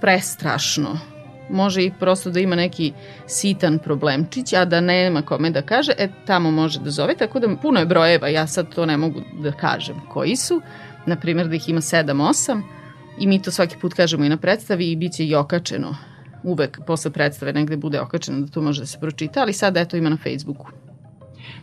prestrašno. 0.00 0.98
Može 1.50 1.84
i 1.84 1.92
prosto 2.00 2.30
da 2.30 2.40
ima 2.40 2.56
neki 2.56 2.92
sitan 3.26 3.78
problemčić, 3.78 4.52
a 4.52 4.64
da 4.64 4.80
nema 4.80 5.22
kome 5.22 5.50
da 5.50 5.62
kaže, 5.62 5.92
e, 5.98 6.08
tamo 6.26 6.50
može 6.50 6.80
da 6.80 6.90
zove, 6.90 7.14
tako 7.14 7.38
da 7.40 7.56
puno 7.62 7.80
je 7.80 7.86
brojeva, 7.86 8.28
ja 8.28 8.46
sad 8.46 8.74
to 8.74 8.86
ne 8.86 8.96
mogu 8.96 9.20
da 9.42 9.52
kažem 9.52 10.00
koji 10.08 10.36
su, 10.36 10.60
na 11.06 11.16
primjer 11.16 11.48
da 11.48 11.54
ih 11.54 11.68
ima 11.68 11.80
7-8, 11.80 12.62
i 13.18 13.26
mi 13.26 13.42
to 13.42 13.50
svaki 13.50 13.76
put 13.80 13.94
kažemo 13.94 14.24
i 14.24 14.28
na 14.28 14.36
predstavi 14.36 14.90
i 14.90 14.96
bit 14.96 15.12
će 15.12 15.26
i 15.26 15.34
okačeno 15.34 15.96
uvek 16.44 16.80
posle 16.86 17.10
predstave 17.10 17.52
negde 17.52 17.76
bude 17.76 18.00
okačeno 18.00 18.40
da 18.40 18.46
to 18.46 18.62
može 18.62 18.80
da 18.80 18.86
se 18.86 18.98
pročita, 19.00 19.40
ali 19.40 19.52
sad 19.52 19.76
eto 19.76 19.96
ima 19.96 20.10
na 20.10 20.16
Facebooku. 20.16 20.66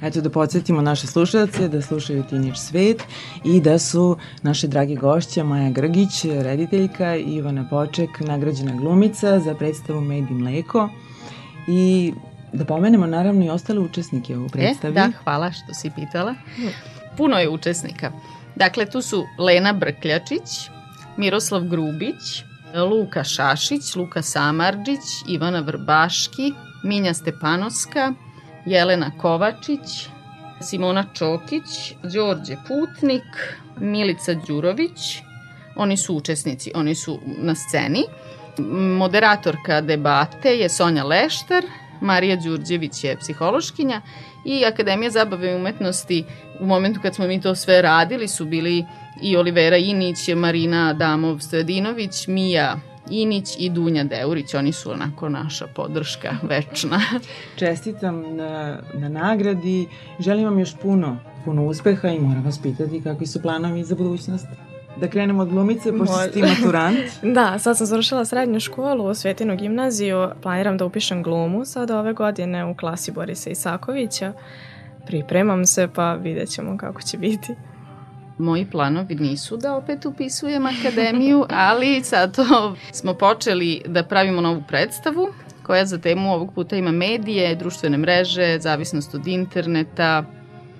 Eto 0.02 0.22
da 0.22 0.30
podsjetimo 0.30 0.82
naše 0.82 1.08
slušalce 1.08 1.68
da 1.68 1.82
slušaju 1.82 2.24
Teenage 2.30 2.56
Svet 2.56 3.04
i 3.46 3.62
da 3.62 3.80
su 3.80 4.18
naše 4.42 4.68
dragi 4.68 4.96
gošća 4.96 5.44
Maja 5.44 5.70
Grgić, 5.70 6.24
rediteljka 6.26 7.16
i 7.16 7.36
Ivana 7.36 7.68
Poček, 7.70 8.20
nagrađena 8.20 8.76
glumica 8.76 9.40
za 9.40 9.56
predstavu 9.56 10.02
Med 10.02 10.32
i 10.32 10.34
mleko 10.34 10.90
i 11.68 12.14
da 12.54 12.66
pomenemo 12.66 13.08
naravno 13.08 13.46
i 13.46 13.50
ostale 13.50 13.80
učesnike 13.80 14.38
u 14.38 14.48
predstavi. 14.50 14.92
E, 14.92 14.96
da, 14.96 15.12
hvala 15.24 15.52
što 15.52 15.74
si 15.74 15.92
pitala. 15.96 16.36
Puno 17.18 17.38
je 17.38 17.50
učesnika. 17.50 18.12
Dakle, 18.56 18.86
tu 18.86 19.02
su 19.02 19.26
Lena 19.38 19.74
Brkljačić, 19.74 20.70
Miroslav 21.18 21.64
Grubić, 21.64 22.44
Luka 22.76 23.24
Šašić, 23.24 23.96
Luka 23.96 24.22
Samarđić, 24.22 25.00
Ivana 25.28 25.60
Vrbaški, 25.60 26.54
Minja 26.84 27.14
Stepanovska, 27.14 28.14
Jelena 28.66 29.12
Kovačić, 29.18 30.08
Simona 30.62 31.06
Čokić, 31.14 31.94
Đorđe 32.04 32.56
Putnik, 32.68 33.58
Milica 33.80 34.34
Đurović, 34.34 35.22
oni 35.76 35.98
su 35.98 36.16
učesnici, 36.16 36.72
oni 36.76 36.96
su 36.96 37.20
na 37.38 37.56
sceni. 37.56 38.04
Moderatorka 38.98 39.82
debate 39.82 40.50
je 40.50 40.70
Sonja 40.70 41.04
Leštar, 41.04 41.64
Marija 42.02 42.36
Đurđević 42.36 43.04
je 43.04 43.18
psihološkinja 43.18 44.02
i 44.46 44.66
Akademija 44.66 45.10
zabave 45.12 45.52
i 45.52 45.56
umetnosti 45.56 46.24
u 46.60 46.66
momentu 46.66 47.00
kad 47.02 47.16
smo 47.16 47.28
mi 47.28 47.42
to 47.42 47.56
sve 47.56 47.82
radili 47.82 48.28
su 48.28 48.46
bili 48.46 48.86
i 49.22 49.38
Olivera 49.38 49.78
Inić, 49.78 50.28
Marina 50.36 50.90
Adamov 50.90 51.40
Sredinović, 51.40 52.28
Mija 52.28 52.80
Inić 53.10 53.56
i 53.60 53.70
Dunja 53.70 54.04
Deurić, 54.04 54.54
oni 54.54 54.72
su 54.72 54.92
onako 54.92 55.30
naša 55.30 55.68
podrška 55.68 56.36
večna. 56.44 57.02
Čestitam 57.60 58.36
na, 58.36 58.80
na 58.94 59.10
nagradi, 59.10 59.88
želim 60.20 60.46
vam 60.46 60.60
još 60.60 60.76
puno, 60.82 61.18
puno 61.46 61.66
uspeha 61.66 62.08
i 62.08 62.20
moram 62.20 62.44
vas 62.44 62.62
pitati 62.62 63.02
kakvi 63.04 63.28
su 63.28 63.42
planovi 63.42 63.84
za 63.84 63.96
budućnost. 63.96 64.46
Da 64.98 65.08
krenemo 65.08 65.42
od 65.42 65.50
glumice, 65.50 65.98
pošto 65.98 66.16
si 66.16 66.32
ti 66.32 66.42
maturant. 66.42 66.98
da, 67.36 67.60
sad 67.60 67.78
sam 67.78 67.88
završila 67.88 68.26
srednju 68.26 68.60
školu 68.60 69.06
u 69.06 69.14
Svetinu 69.14 69.58
gimnaziju. 69.58 70.28
Planiram 70.42 70.78
da 70.78 70.86
upišem 70.86 71.24
glumu 71.24 71.66
sad 71.66 71.92
ove 71.92 72.14
godine 72.14 72.66
u 72.66 72.76
klasi 72.76 73.12
Borisa 73.12 73.50
Isakovića. 73.50 74.34
Pripremam 75.06 75.66
se, 75.66 75.88
pa 75.96 76.14
vidjet 76.14 76.50
ćemo 76.50 76.78
kako 76.78 77.02
će 77.02 77.18
biti 77.18 77.56
moji 78.42 78.66
planovi 78.72 79.16
nisu 79.16 79.58
da 79.58 79.76
opet 79.76 80.06
upisujem 80.06 80.66
akademiju, 80.66 81.46
ali 81.50 82.02
zato 82.04 82.76
smo 82.92 83.14
počeli 83.14 83.82
da 83.86 84.04
pravimo 84.04 84.42
novu 84.42 84.64
predstavu 84.68 85.28
koja 85.64 85.86
za 85.86 85.98
temu 85.98 86.34
ovog 86.34 86.54
puta 86.54 86.76
ima 86.76 86.92
medije, 86.92 87.56
društvene 87.56 87.98
mreže, 87.98 88.60
zavisnost 88.60 89.16
od 89.16 89.28
interneta 89.28 90.26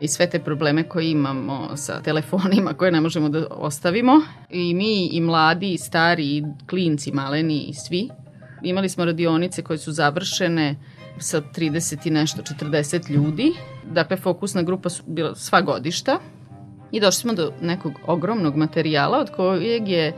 i 0.02 0.08
sve 0.08 0.30
te 0.30 0.40
probleme 0.40 0.84
koje 0.84 1.12
imamo 1.12 1.78
sa 1.78 2.02
telefonima 2.02 2.74
koje 2.74 2.92
ne 2.92 3.02
možemo 3.02 3.30
da 3.30 3.48
ostavimo. 3.50 4.22
I 4.50 4.74
mi, 4.74 5.08
i 5.08 5.22
mladi, 5.22 5.74
i 5.74 5.78
stari, 5.78 6.38
i 6.38 6.44
klinci, 6.70 7.12
maleni, 7.12 7.64
i 7.64 7.74
svi. 7.74 8.10
Imali 8.64 8.90
smo 8.90 9.06
radionice 9.06 9.62
koje 9.62 9.78
su 9.78 9.92
završene 9.92 10.76
sa 11.20 11.42
30 11.42 12.08
i 12.08 12.12
nešto, 12.12 12.42
40 12.42 13.10
ljudi. 13.10 13.54
Dakle, 13.86 14.18
fokusna 14.18 14.62
grupa 14.62 14.90
su 14.90 15.04
bila 15.08 15.36
sva 15.36 15.62
godišta 15.62 16.20
I 16.92 17.00
došli 17.00 17.20
smo 17.20 17.34
do 17.34 17.54
nekog 17.62 17.94
ogromnog 18.08 18.56
materijala 18.56 19.18
od 19.18 19.32
kojeg 19.32 19.88
je 19.88 20.14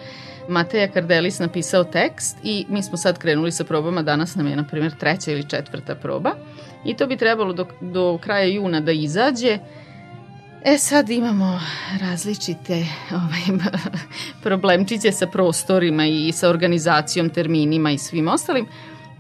Mateja 0.50 0.88
Kardelis 0.88 1.40
napisao 1.40 1.84
tekst 1.84 2.38
i 2.44 2.66
mi 2.70 2.84
smo 2.84 2.98
sad 2.98 3.18
krenuli 3.18 3.52
sa 3.52 3.64
probama, 3.64 4.02
danas 4.02 4.36
nam 4.36 4.48
je 4.48 4.56
na 4.56 4.64
primjer 4.64 4.92
treća 5.00 5.32
ili 5.32 5.50
četvrta 5.50 5.96
proba 5.96 6.32
i 6.86 6.94
to 6.94 7.08
bi 7.08 7.18
trebalo 7.18 7.54
do, 7.54 7.68
do 7.82 8.18
kraja 8.22 8.46
juna 8.46 8.80
da 8.80 8.92
izađe. 8.92 9.60
E 10.66 10.78
sad 10.78 11.10
imamo 11.10 11.60
različite 12.02 12.86
ovaj, 13.12 13.60
problemčiće 14.44 15.12
sa 15.12 15.28
prostorima 15.28 16.06
i 16.06 16.32
sa 16.32 16.50
organizacijom, 16.50 17.30
terminima 17.30 17.92
i 17.92 17.98
svim 17.98 18.28
ostalim, 18.28 18.68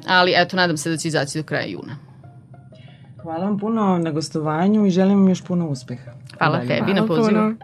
ali 0.07 0.33
eto, 0.35 0.55
nadam 0.55 0.77
se 0.77 0.89
da 0.89 0.97
će 0.97 1.07
izaći 1.07 1.37
do 1.37 1.43
kraja 1.43 1.65
juna. 1.65 1.95
Hvala 3.21 3.45
vam 3.45 3.59
puno 3.59 3.97
na 3.97 4.11
gostovanju 4.11 4.85
i 4.85 4.89
želim 4.89 5.17
vam 5.17 5.29
još 5.29 5.43
puno 5.43 5.67
uspeha. 5.67 6.11
Hvala 6.37 6.59
tebi 6.67 6.93
na 6.93 7.03
pozivu. 7.07 7.55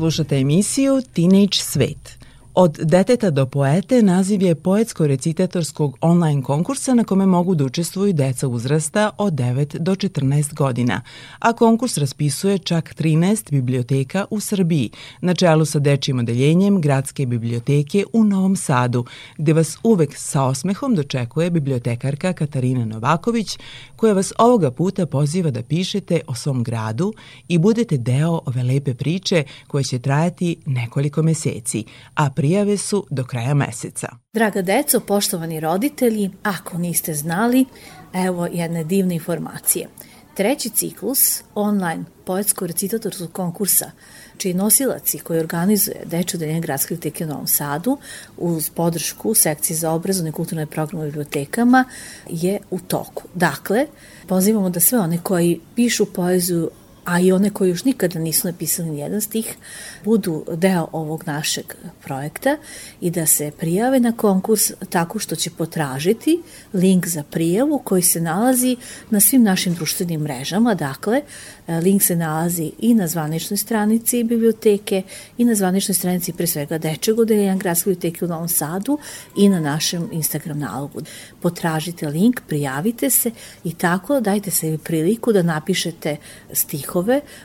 Slušate 0.00 0.36
emisiju 0.36 1.02
Teenage 1.12 1.56
Svet. 1.56 2.19
Od 2.62 2.78
deteta 2.82 3.30
do 3.30 3.46
poete 3.46 4.02
naziv 4.02 4.42
je 4.42 4.54
poetsko-recitatorskog 4.54 5.96
online 6.00 6.42
konkursa 6.42 6.94
na 6.94 7.04
kome 7.04 7.26
mogu 7.26 7.54
da 7.54 7.64
učestvuju 7.64 8.12
deca 8.12 8.48
uzrasta 8.48 9.10
od 9.18 9.32
9 9.32 9.78
do 9.78 9.94
14 9.94 10.54
godina, 10.54 11.02
a 11.38 11.52
konkurs 11.52 11.98
raspisuje 11.98 12.58
čak 12.58 12.94
13 12.94 13.50
biblioteka 13.50 14.24
u 14.30 14.40
Srbiji, 14.40 14.90
na 15.20 15.34
čelu 15.34 15.64
sa 15.64 15.78
dečijim 15.78 16.18
odeljenjem 16.18 16.80
Gradske 16.80 17.26
biblioteke 17.26 18.04
u 18.12 18.24
Novom 18.24 18.56
Sadu, 18.56 19.04
gde 19.38 19.52
vas 19.52 19.78
uvek 19.82 20.16
sa 20.16 20.44
osmehom 20.44 20.94
dočekuje 20.94 21.50
bibliotekarka 21.50 22.32
Katarina 22.32 22.84
Novaković, 22.84 23.58
koja 23.96 24.12
vas 24.12 24.32
ovoga 24.38 24.70
puta 24.70 25.06
poziva 25.06 25.50
da 25.50 25.62
pišete 25.62 26.20
o 26.26 26.34
svom 26.34 26.64
gradu 26.64 27.12
i 27.48 27.58
budete 27.58 27.96
deo 27.96 28.40
ove 28.46 28.62
lepe 28.62 28.94
priče 28.94 29.44
koja 29.66 29.82
će 29.82 29.98
trajati 29.98 30.56
nekoliko 30.66 31.22
meseci, 31.22 31.84
a 32.14 32.30
prijave 32.50 32.76
su 32.76 33.06
do 33.10 33.24
kraja 33.24 33.54
meseca. 33.54 34.08
Draga 34.32 34.62
deco, 34.62 35.00
poštovani 35.00 35.60
roditelji, 35.60 36.30
ako 36.42 36.78
niste 36.78 37.14
znali, 37.14 37.64
evo 38.12 38.46
jedne 38.52 38.84
divne 38.84 39.14
informacije. 39.14 39.88
Treći 40.34 40.70
ciklus 40.70 41.42
online 41.54 42.04
poetsko-recitatorskog 42.26 43.32
konkursa, 43.32 43.90
čiji 44.36 44.54
nosilaci 44.54 45.18
koji 45.18 45.40
organizuje 45.40 46.02
Dečo 46.04 46.38
Deljenje 46.38 46.60
Gradske 46.60 46.94
biblioteke 46.94 47.24
u 47.24 47.28
Novom 47.28 47.46
Sadu 47.46 47.98
uz 48.36 48.70
podršku 48.70 49.34
sekcije 49.34 49.76
za 49.76 49.92
obrazovne 49.92 50.30
i 50.30 50.32
kulturne 50.32 50.66
programe 50.66 51.04
u 51.04 51.06
bibliotekama 51.06 51.84
je 52.28 52.58
u 52.70 52.78
toku. 52.78 53.22
Dakle, 53.34 53.86
pozivamo 54.26 54.70
da 54.70 54.80
sve 54.80 54.98
one 54.98 55.18
koji 55.22 55.60
pišu 55.76 56.06
poeziju 56.06 56.70
a 57.10 57.20
i 57.20 57.32
one 57.32 57.50
koji 57.50 57.68
još 57.68 57.84
nikada 57.84 58.18
nisu 58.18 58.46
napisali 58.46 58.90
nijedan 58.90 59.20
stih, 59.20 59.56
budu 60.04 60.44
deo 60.56 60.88
ovog 60.92 61.24
našeg 61.26 61.74
projekta 62.04 62.56
i 63.00 63.10
da 63.10 63.26
se 63.26 63.50
prijave 63.58 64.00
na 64.00 64.12
konkurs 64.12 64.72
tako 64.90 65.18
što 65.18 65.36
će 65.36 65.50
potražiti 65.50 66.42
link 66.72 67.06
za 67.06 67.22
prijavu 67.22 67.80
koji 67.84 68.02
se 68.02 68.20
nalazi 68.20 68.76
na 69.10 69.20
svim 69.20 69.42
našim 69.42 69.74
društvenim 69.74 70.20
mrežama, 70.20 70.74
dakle 70.74 71.22
link 71.68 72.02
se 72.02 72.16
nalazi 72.16 72.72
i 72.78 72.94
na 72.94 73.06
zvaničnoj 73.06 73.58
stranici 73.58 74.24
biblioteke 74.24 75.02
i 75.38 75.44
na 75.44 75.54
zvaničnoj 75.54 75.94
stranici 75.94 76.32
pre 76.32 76.46
svega 76.46 76.78
Dečeg 76.78 77.18
odeljenja 77.18 77.56
Gradske 77.56 77.90
biblioteke 77.90 78.24
u 78.24 78.28
Novom 78.28 78.48
Sadu 78.48 78.98
i 79.36 79.48
na 79.48 79.60
našem 79.60 80.08
Instagram 80.12 80.58
nalogu. 80.58 81.00
Potražite 81.40 82.08
link, 82.08 82.40
prijavite 82.48 83.10
se 83.10 83.30
i 83.64 83.74
tako 83.74 84.20
dajte 84.20 84.50
sebi 84.50 84.78
priliku 84.78 85.32
da 85.32 85.42
napišete 85.42 86.16
stihove 86.52 86.99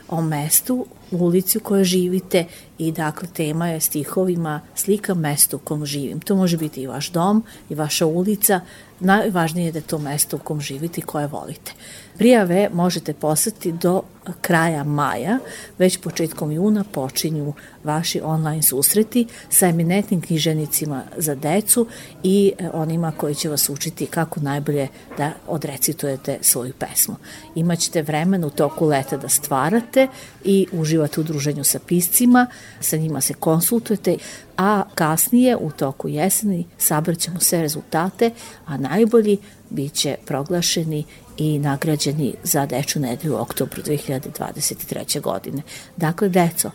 o 0.08 0.22
mestu 0.22 0.86
ulici 1.10 1.58
u 1.58 1.60
kojoj 1.60 1.84
živite 1.84 2.44
i 2.78 2.92
dakle 2.92 3.28
tema 3.32 3.68
je 3.68 3.80
stihovima 3.80 4.60
slika 4.74 5.14
mesta 5.14 5.56
u 5.56 5.58
kom 5.58 5.86
živim. 5.86 6.20
To 6.20 6.36
može 6.36 6.56
biti 6.56 6.80
i 6.80 6.86
vaš 6.86 7.10
dom 7.10 7.44
i 7.68 7.74
vaša 7.74 8.06
ulica, 8.06 8.60
najvažnije 9.00 9.66
je 9.66 9.72
da 9.72 9.78
je 9.78 9.82
to 9.82 9.98
mesto 9.98 10.36
u 10.36 10.40
kom 10.40 10.60
živite 10.60 11.00
i 11.00 11.04
koje 11.04 11.26
volite. 11.26 11.72
Prijave 12.18 12.68
možete 12.72 13.12
poslati 13.12 13.72
do 13.72 14.02
kraja 14.40 14.84
maja, 14.84 15.38
već 15.78 15.98
početkom 15.98 16.52
juna 16.52 16.84
počinju 16.92 17.52
vaši 17.84 18.20
online 18.24 18.62
susreti 18.62 19.26
sa 19.48 19.66
eminentnim 19.66 20.20
knjiženicima 20.20 21.02
za 21.16 21.34
decu 21.34 21.86
i 22.22 22.52
e, 22.58 22.70
onima 22.72 23.12
koji 23.16 23.34
će 23.34 23.48
vas 23.48 23.68
učiti 23.68 24.06
kako 24.06 24.40
najbolje 24.40 24.88
da 25.18 25.32
odrecitujete 25.46 26.38
svoju 26.40 26.72
pesmu. 26.78 27.16
Imaćete 27.54 28.02
vremena 28.02 28.46
u 28.46 28.50
toku 28.50 28.86
leta 28.86 29.16
da 29.16 29.28
stvarate 29.28 30.08
i 30.44 30.66
uživate 30.72 31.20
u 31.20 31.24
druženju 31.24 31.64
sa 31.64 31.78
piscima, 31.78 32.46
sa 32.80 32.96
njima 32.96 33.20
se 33.20 33.34
konsultujete, 33.34 34.16
a 34.56 34.82
kasnije 34.94 35.56
u 35.56 35.70
toku 35.70 36.08
jeseni 36.08 36.66
sabraćemo 36.78 37.40
sve 37.40 37.62
rezultate, 37.62 38.30
a 38.66 38.76
najbolji 38.76 39.38
biće 39.70 40.16
proglašeni 40.26 41.04
i 41.36 41.58
nagrađeni 41.58 42.34
za 42.42 42.66
Deču 42.66 43.00
nedelju 43.00 43.34
u 43.34 43.40
oktobru 43.40 43.82
2023. 43.82 45.20
godine. 45.20 45.62
Dakle, 45.96 46.28
deco, 46.28 46.70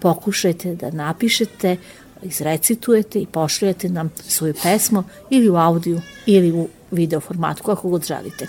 pokušajte 0.00 0.74
da 0.74 0.90
napišete, 0.90 1.76
izrecitujete 2.22 3.18
i 3.18 3.26
pošljete 3.26 3.88
nam 3.88 4.10
svoju 4.28 4.54
pesmu 4.62 5.04
ili 5.30 5.48
u 5.48 5.56
audio 5.56 6.00
ili 6.26 6.52
u 6.52 6.68
video 6.90 7.20
formatu, 7.20 7.62
kako 7.62 7.88
god 7.88 8.06
želite. 8.06 8.46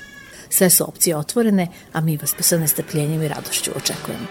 Sve 0.49 0.69
su 0.69 0.83
opcije 0.87 1.17
otvorene, 1.17 1.67
a 1.93 2.01
mi 2.01 2.17
vas 2.17 2.33
sa 2.39 2.57
nestrpljenjem 2.57 3.21
i 3.21 3.27
radošću 3.27 3.71
očekujemo. 3.75 4.27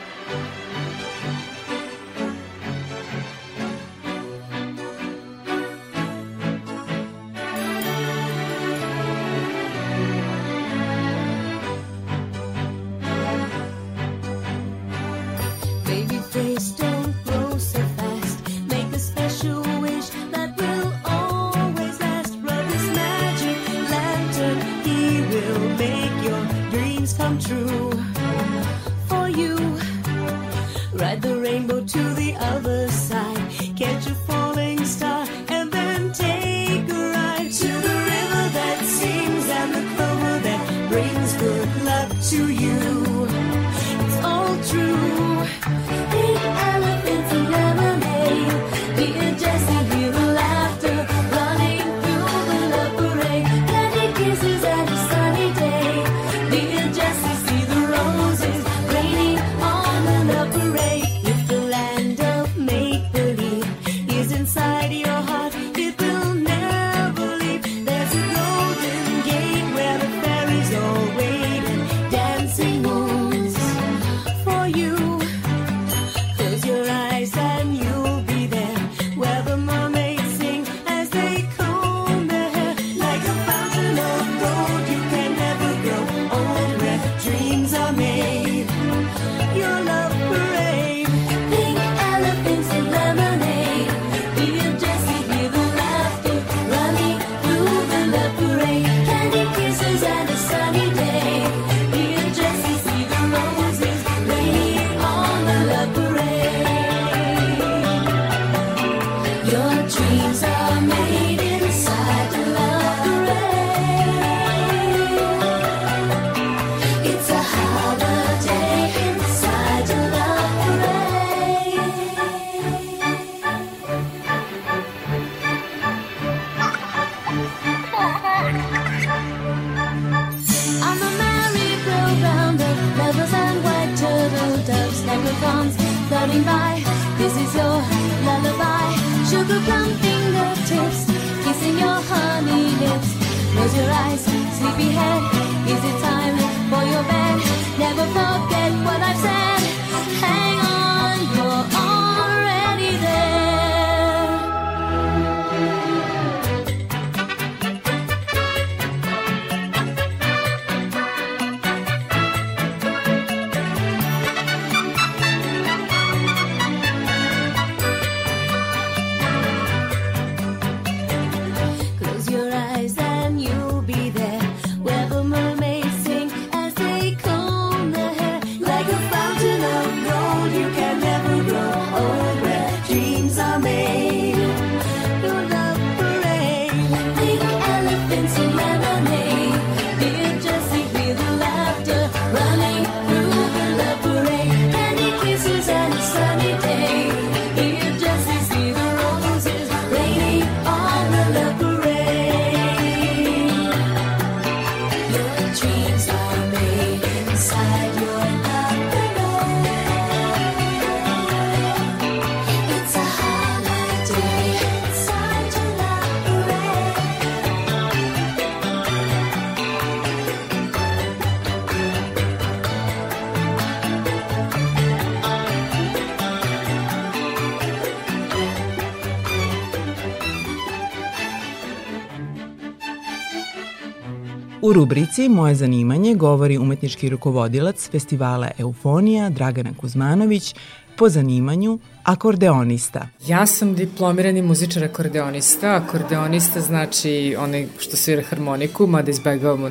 Rubrici 234.85 235.29
Moje 235.29 235.55
zanimanje 235.55 236.15
govori 236.15 236.59
umetnički 236.59 237.09
rukovodilac 237.09 237.91
festivala 237.91 238.51
Eufonija 238.59 239.31
Dragana 239.31 239.71
Kuzmanović 239.81 240.55
po 240.97 241.09
zanimanju 241.09 241.79
akordeonista. 242.03 243.09
Ja 243.27 243.47
sam 243.47 243.75
diplomirani 243.75 244.43
muzičar 244.43 244.85
akordeonista. 244.85 245.77
Akordeonista 245.77 246.61
znači 246.61 247.37
onaj 247.39 247.67
što 247.79 247.97
svira 247.97 248.23
harmoniku, 248.23 248.87
mada 248.87 249.11
izbegavamo 249.11 249.71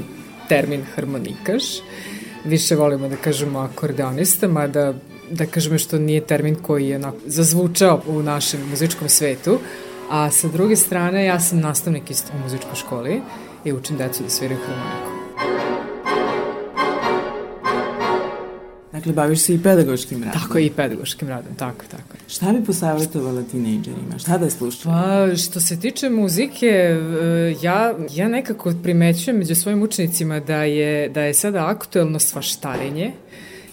termin 0.49 0.81
harmonikaš. 0.95 1.63
Više 2.45 2.75
volimo 2.75 3.07
da 3.07 3.15
kažemo 3.15 3.59
akordeonista, 3.59 4.47
mada 4.47 4.93
da 5.31 5.45
kažemo 5.45 5.77
što 5.77 5.99
nije 5.99 6.21
termin 6.21 6.55
koji 6.55 6.89
je 6.89 7.01
zazvučao 7.25 8.01
u 8.07 8.23
našem 8.23 8.69
muzičkom 8.69 9.09
svetu. 9.09 9.59
A 10.09 10.31
sa 10.31 10.47
druge 10.47 10.75
strane, 10.75 11.25
ja 11.25 11.39
sam 11.39 11.59
nastavnik 11.59 12.11
isto 12.11 12.31
u 12.35 12.43
muzičkoj 12.43 12.75
školi 12.75 13.21
i 13.65 13.73
učim 13.73 13.97
decu 13.97 14.23
da 14.23 14.29
sviraju 14.29 14.59
harmoniku. 14.67 15.13
Dakle, 18.91 19.13
baviš 19.13 19.39
se 19.39 19.53
i 19.53 19.63
pedagoškim 19.63 20.23
radom. 20.23 20.41
Tako 20.41 20.59
i 20.59 20.69
pedagoškim 20.69 21.29
radom, 21.29 21.55
tako, 21.55 21.85
tako. 21.91 22.17
Šta 22.27 22.53
bi 22.53 22.65
posavjetovala 22.65 23.43
tinejdžerima? 23.43 24.19
Šta 24.19 24.37
da 24.37 24.49
slušaju? 24.49 24.95
Pa, 24.95 25.35
što 25.35 25.59
se 25.59 25.79
tiče 25.79 26.09
muzike, 26.09 26.67
e, 26.67 27.55
ja, 27.61 27.93
ja 28.11 28.27
nekako 28.27 28.73
primećujem 28.83 29.37
među 29.37 29.55
svojim 29.55 29.81
učenicima 29.81 30.39
da 30.39 30.63
je, 30.63 31.09
da 31.09 31.21
je 31.21 31.33
sada 31.33 31.67
aktuelno 31.67 32.19
svaštarenje 32.19 33.11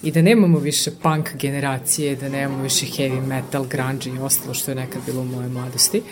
i 0.03 0.11
da 0.11 0.23
nemamo 0.23 0.59
više 0.59 0.91
punk 1.03 1.35
generacije, 1.35 2.17
da 2.17 2.29
nemamo 2.29 2.63
više 2.63 2.87
heavy 2.87 3.27
metal, 3.27 3.65
grunge 3.65 4.11
i 4.11 4.19
ostalo 4.19 4.55
što 4.55 4.71
je 4.71 4.75
nekad 4.75 5.03
bilo 5.07 5.21
u 5.21 5.25
moje 5.25 5.49
mladosti. 5.49 6.03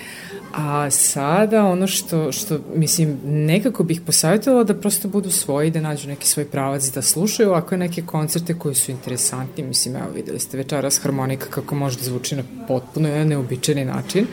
A 0.55 0.91
sada 0.91 1.65
ono 1.65 1.87
što, 1.87 2.33
što 2.33 2.59
mislim, 2.75 3.19
nekako 3.25 3.85
bih 3.85 4.01
posavjetovala 4.07 4.65
da 4.65 4.75
prosto 4.75 5.09
budu 5.09 5.31
svoji, 5.31 5.71
da 5.71 5.81
nađu 5.81 6.09
neki 6.09 6.27
svoj 6.27 6.45
pravac, 6.45 6.85
da 6.85 7.03
slušaju 7.03 7.49
ovako 7.49 7.77
neke 7.77 8.03
koncerte 8.03 8.59
koji 8.59 8.75
su 8.75 8.91
interesantni. 8.91 9.65
Mislim, 9.65 9.97
evo 9.97 10.07
videli 10.15 10.41
ste 10.41 10.57
večeras 10.57 11.03
harmonika 11.03 11.47
kako 11.51 11.75
može 11.75 11.99
da 11.99 12.05
zvuči 12.05 12.37
na 12.37 12.43
potpuno 12.69 13.25
neobičajni 13.25 13.85
način. 13.85 14.27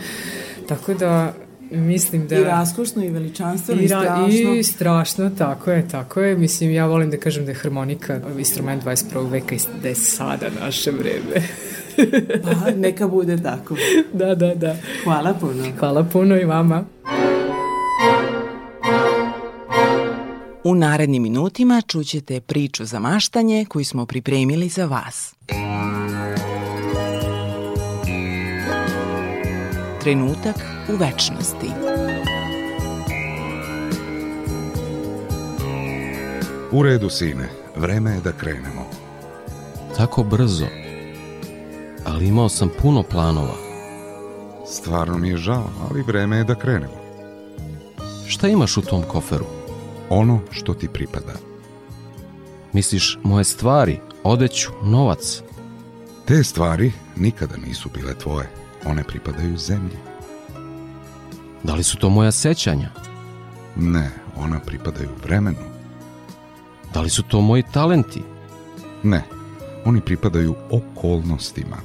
Tako 0.68 0.94
da 0.94 1.34
mislim 1.76 2.28
da... 2.28 2.36
I 2.36 2.44
raskošno 2.44 3.04
i 3.04 3.10
veličanstveno 3.10 3.82
i, 3.82 3.86
I, 3.86 3.88
strašno. 3.88 4.28
ra- 4.28 4.60
I 4.60 4.64
strašno, 4.64 5.32
tako 5.38 5.72
je, 5.72 5.88
tako 5.88 6.22
je. 6.22 6.38
Mislim, 6.38 6.72
ja 6.72 6.86
volim 6.86 7.12
da 7.12 7.18
kažem 7.18 7.46
da 7.46 7.52
je 7.52 7.56
harmonika 7.56 8.20
instrument 8.38 8.84
21. 8.84 9.30
veka 9.32 9.56
i 9.56 9.60
da 9.82 9.88
je 9.88 9.96
sada 9.96 10.46
naše 10.62 10.92
vreme. 10.92 11.48
Pa, 12.44 12.72
neka 12.72 13.08
bude 13.08 13.44
tako. 13.44 13.76
da, 14.14 14.36
da, 14.36 14.56
da. 14.56 14.76
Hvala 15.04 15.34
puno. 15.34 15.64
Hvala 15.80 16.04
puno 16.04 16.38
i 16.42 16.46
vama. 16.46 16.86
U 20.64 20.76
narednim 20.76 21.24
minutima 21.24 21.82
čućete 21.88 22.42
priču 22.42 22.86
za 22.86 23.00
maštanje 23.00 23.66
koju 23.70 23.86
smo 23.86 24.06
pripremili 24.06 24.70
za 24.70 24.86
vas. 24.86 25.36
Trenutak 30.06 30.56
u 30.90 30.96
večnosti. 30.96 31.68
U 36.72 36.84
redu, 36.84 37.10
sine. 37.10 37.50
Vreme 37.76 38.12
je 38.12 38.22
da 38.22 38.32
krenemo. 38.32 38.86
Tako 39.98 40.24
brzo. 40.24 40.66
Ali 42.06 42.28
imao 42.28 42.50
sam 42.50 42.70
puno 42.82 43.04
planova. 43.04 43.56
Stvarno 44.68 45.18
mi 45.18 45.30
je 45.30 45.38
žao, 45.38 45.70
ali 45.90 46.02
vreme 46.02 46.38
je 46.38 46.44
da 46.44 46.56
krenemo. 46.56 47.02
Šta 48.28 48.48
imaš 48.48 48.78
u 48.78 48.82
tom 48.82 49.04
koferu? 49.04 49.46
Ono 50.10 50.40
što 50.52 50.74
ti 50.74 50.88
pripada. 50.88 51.34
Misliš 52.74 53.20
moje 53.24 53.44
stvari, 53.44 54.00
odeću, 54.24 54.72
novac? 54.84 55.42
Te 56.26 56.44
stvari 56.44 56.92
nikada 57.16 57.58
nisu 57.58 57.90
bile 57.94 58.14
tvoje. 58.14 58.65
One 58.86 59.04
pripadaju 59.04 59.58
zemlji. 59.58 59.98
Da 61.64 61.76
li 61.76 61.84
su 61.84 61.98
to 61.98 62.10
moja 62.10 62.32
sećanja? 62.32 62.90
Ne, 63.76 64.12
ona 64.36 64.60
pripadaju 64.60 65.10
vremenu. 65.24 65.58
Da 66.94 67.02
li 67.02 67.10
su 67.10 67.24
to 67.24 67.42
moji 67.42 67.64
talenti? 67.72 68.22
Ne, 69.04 69.24
oni 69.86 70.02
pripadaju 70.02 70.56
okolnostima. 70.72 71.78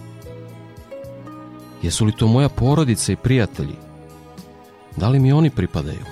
Jesu 1.83 2.05
li 2.05 2.13
to 2.13 2.27
moja 2.27 2.49
porodica 2.49 3.13
i 3.13 3.17
prijatelji? 3.17 3.77
Da 4.97 5.09
li 5.09 5.19
mi 5.19 5.33
oni 5.33 5.51
pripadaju? 5.51 6.05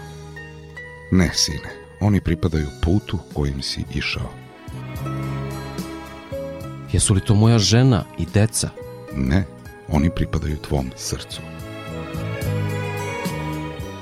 Ne, 1.13 1.31
sine, 1.35 1.71
oni 2.01 2.21
pripadaju 2.21 2.67
putu 2.83 3.19
kojim 3.35 3.63
si 3.63 3.85
išao. 3.95 4.31
Jesu 6.93 7.15
li 7.15 7.21
to 7.21 7.35
moja 7.35 7.59
žena 7.59 8.05
i 8.19 8.27
deca? 8.35 8.71
Ne, 9.15 9.45
oni 9.89 10.11
pripadaju 10.11 10.57
tvom 10.57 10.91
srcu. 10.97 11.41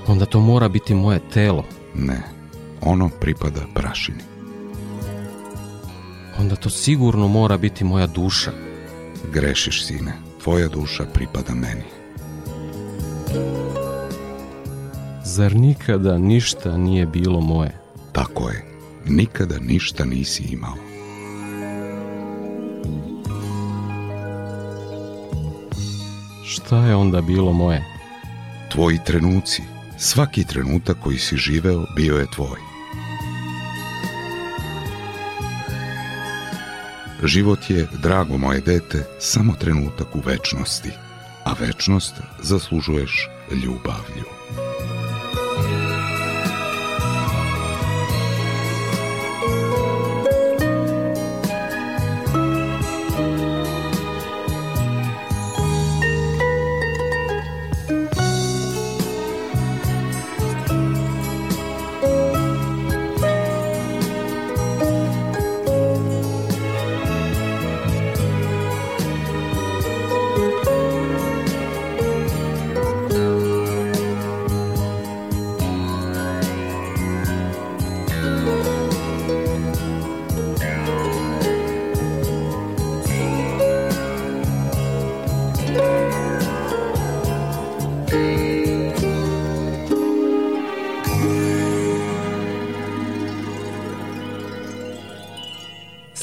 Onda 0.07 0.27
to 0.27 0.40
mora 0.40 0.68
biti 0.68 0.94
moje 0.94 1.20
telo. 1.35 1.64
Ne, 1.94 2.22
ono 2.81 3.09
pripada 3.20 3.61
prašini. 3.75 4.22
Onda 6.38 6.57
to 6.57 6.70
sigurno 6.70 7.29
mora 7.29 7.57
biti 7.57 7.85
moja 7.85 8.07
duša. 8.07 8.53
Grešiš, 9.33 9.87
sine, 9.87 10.12
tvoja 10.42 10.68
duša 10.68 11.05
pripada 11.14 11.55
meni. 11.55 11.85
Zar 15.25 15.57
nikada 15.57 16.18
ništa 16.18 16.77
nije 16.77 17.07
bilo 17.07 17.40
moje? 17.40 17.79
Tako 18.12 18.49
je, 18.49 18.64
nikada 19.07 19.59
ništa 19.59 20.05
nisi 20.05 20.42
imao. 20.42 20.95
Šta 26.66 26.87
je 26.87 26.96
onda 26.96 27.20
bilo 27.20 27.52
moje? 27.52 27.85
Tvoji 28.68 28.98
trenuci, 29.07 29.62
svaki 29.98 30.44
trenutak 30.44 30.96
koji 31.02 31.18
si 31.18 31.37
živeo 31.37 31.85
bio 31.96 32.16
je 32.16 32.26
tvoj. 32.35 32.61
Život 37.24 37.70
je, 37.70 37.87
drago 38.02 38.38
moje 38.38 38.61
dete, 38.61 39.07
samo 39.18 39.55
trenutak 39.61 40.16
u 40.16 40.20
večnosti, 40.26 40.90
a 41.44 41.55
večnost 41.61 42.14
zaslužuješ 42.42 43.29
ljubavlju. 43.50 44.36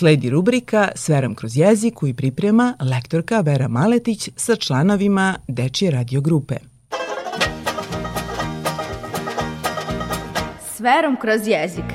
Sledi 0.03 0.29
rubrika 0.29 0.89
Sveram 0.95 1.35
kroz 1.35 1.57
jezik 1.57 1.93
koju 1.93 2.15
priprema 2.15 2.73
lektorka 2.79 3.39
Vera 3.39 3.67
Maletić 3.67 4.29
sa 4.35 4.55
članovima 4.55 5.35
Dečije 5.47 5.91
radio 5.91 6.21
grupe. 6.21 6.55
S 10.75 10.79
verom 10.79 11.17
kroz 11.21 11.47
jezik. 11.47 11.85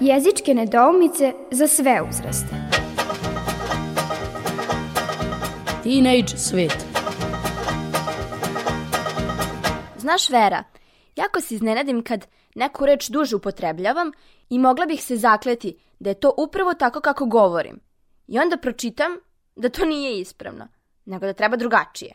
Jezičke 0.00 0.54
nedoumice 0.54 1.32
za 1.50 1.66
sve 1.66 2.02
uzraste. 2.10 2.56
Teenage 5.82 6.36
svet. 6.36 6.86
Znaš, 9.96 10.30
Vera, 10.30 10.64
jako 11.16 11.40
se 11.40 11.54
iznenadim 11.54 12.02
kad 12.02 12.26
neku 12.58 12.86
reč 12.86 13.08
duže 13.08 13.36
upotrebljavam 13.36 14.12
i 14.50 14.58
mogla 14.58 14.86
bih 14.86 15.04
se 15.04 15.16
zakleti 15.16 15.76
da 15.98 16.10
je 16.10 16.20
to 16.20 16.34
upravo 16.38 16.74
tako 16.74 17.00
kako 17.00 17.26
govorim. 17.26 17.80
I 18.26 18.38
onda 18.38 18.56
pročitam 18.56 19.12
da 19.56 19.68
to 19.68 19.84
nije 19.84 20.20
ispravno, 20.20 20.68
nego 21.04 21.26
da 21.26 21.32
treba 21.32 21.56
drugačije. 21.56 22.12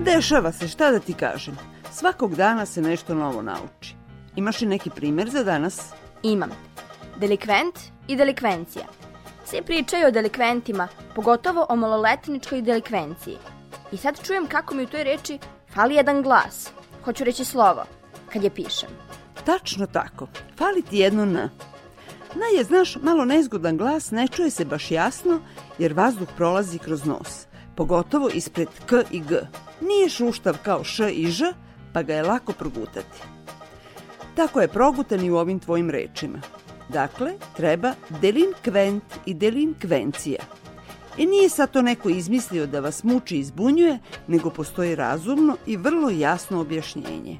Dešava 0.00 0.52
se, 0.52 0.68
šta 0.68 0.90
da 0.90 1.00
ti 1.00 1.14
kažem. 1.14 1.56
Svakog 1.92 2.34
dana 2.36 2.66
se 2.66 2.82
nešto 2.82 3.14
novo 3.14 3.42
nauči. 3.42 3.94
Imaš 4.36 4.60
li 4.60 4.66
neki 4.66 4.90
primer 4.90 5.30
za 5.30 5.42
danas? 5.44 5.92
Imam. 6.22 6.50
Delikvent 7.16 7.78
i 8.08 8.16
delikvencija. 8.16 8.84
Svi 9.44 9.62
pričaju 9.62 10.06
o 10.06 10.10
delikventima, 10.10 10.88
pogotovo 11.14 11.66
o 11.68 11.76
maloletničkoj 11.76 12.62
delikvenciji. 12.62 13.36
I 13.92 13.96
sad 13.96 14.26
čujem 14.26 14.46
kako 14.46 14.74
mi 14.74 14.82
u 14.82 14.86
toj 14.86 15.04
reči 15.04 15.38
fali 15.74 15.94
jedan 15.94 16.22
glas. 16.22 16.70
Hoću 17.04 17.24
reći 17.24 17.44
slovo, 17.44 17.84
kad 18.32 18.44
je 18.44 18.50
pišem. 18.50 18.88
Tačno 19.44 19.86
tako. 19.86 20.26
Fali 20.56 20.82
ti 20.82 20.98
jedno 20.98 21.22
N. 21.22 21.34
Na 22.34 22.46
je, 22.56 22.64
znaš, 22.64 22.96
malo 23.02 23.24
nezgodan 23.24 23.76
glas, 23.76 24.10
ne 24.10 24.28
čuje 24.28 24.50
se 24.50 24.64
baš 24.64 24.90
jasno, 24.90 25.40
jer 25.78 25.92
vazduh 25.92 26.28
prolazi 26.36 26.78
kroz 26.78 27.04
nos. 27.04 27.46
Pogotovo 27.76 28.28
ispred 28.28 28.68
K 28.86 29.02
i 29.10 29.20
G. 29.20 29.36
Nije 29.80 30.08
šuštav 30.08 30.58
kao 30.62 30.84
Š 30.84 31.10
i 31.10 31.26
Ž, 31.26 31.52
pa 31.92 32.02
ga 32.02 32.14
je 32.14 32.22
lako 32.22 32.52
progutati. 32.52 33.22
Tako 34.36 34.60
je 34.60 34.68
progutan 34.68 35.24
i 35.24 35.30
u 35.30 35.36
ovim 35.36 35.58
tvojim 35.60 35.90
rečima. 35.90 36.38
Dakle, 36.88 37.32
treba 37.56 37.92
delinkvent 38.20 39.04
i 39.26 39.34
delinkvencija. 39.34 40.40
E 41.18 41.26
nije 41.26 41.48
sad 41.48 41.70
to 41.70 41.82
neko 41.82 42.08
izmislio 42.08 42.66
da 42.66 42.80
vas 42.80 43.04
muči 43.04 43.36
i 43.38 43.44
zbunjuje, 43.44 43.98
nego 44.26 44.50
postoji 44.50 44.94
razumno 44.94 45.56
i 45.66 45.76
vrlo 45.76 46.10
jasno 46.10 46.60
objašnjenje. 46.60 47.38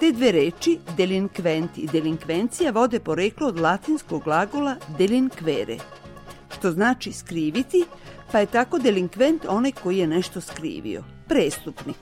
Te 0.00 0.12
dve 0.12 0.32
reči, 0.32 0.78
delinkvent 0.96 1.78
i 1.78 1.86
delinkvencija, 1.86 2.70
vode 2.70 3.00
poreklo 3.00 3.48
od 3.48 3.60
latinskog 3.60 4.24
glagola 4.24 4.76
delinquere, 4.98 5.78
što 6.56 6.70
znači 6.70 7.12
skriviti, 7.12 7.84
pa 8.32 8.38
je 8.38 8.46
tako 8.46 8.78
delinkvent 8.78 9.44
onaj 9.48 9.72
koji 9.72 9.98
je 9.98 10.06
nešto 10.06 10.40
skrivio, 10.40 11.04
prestupnik. 11.28 11.96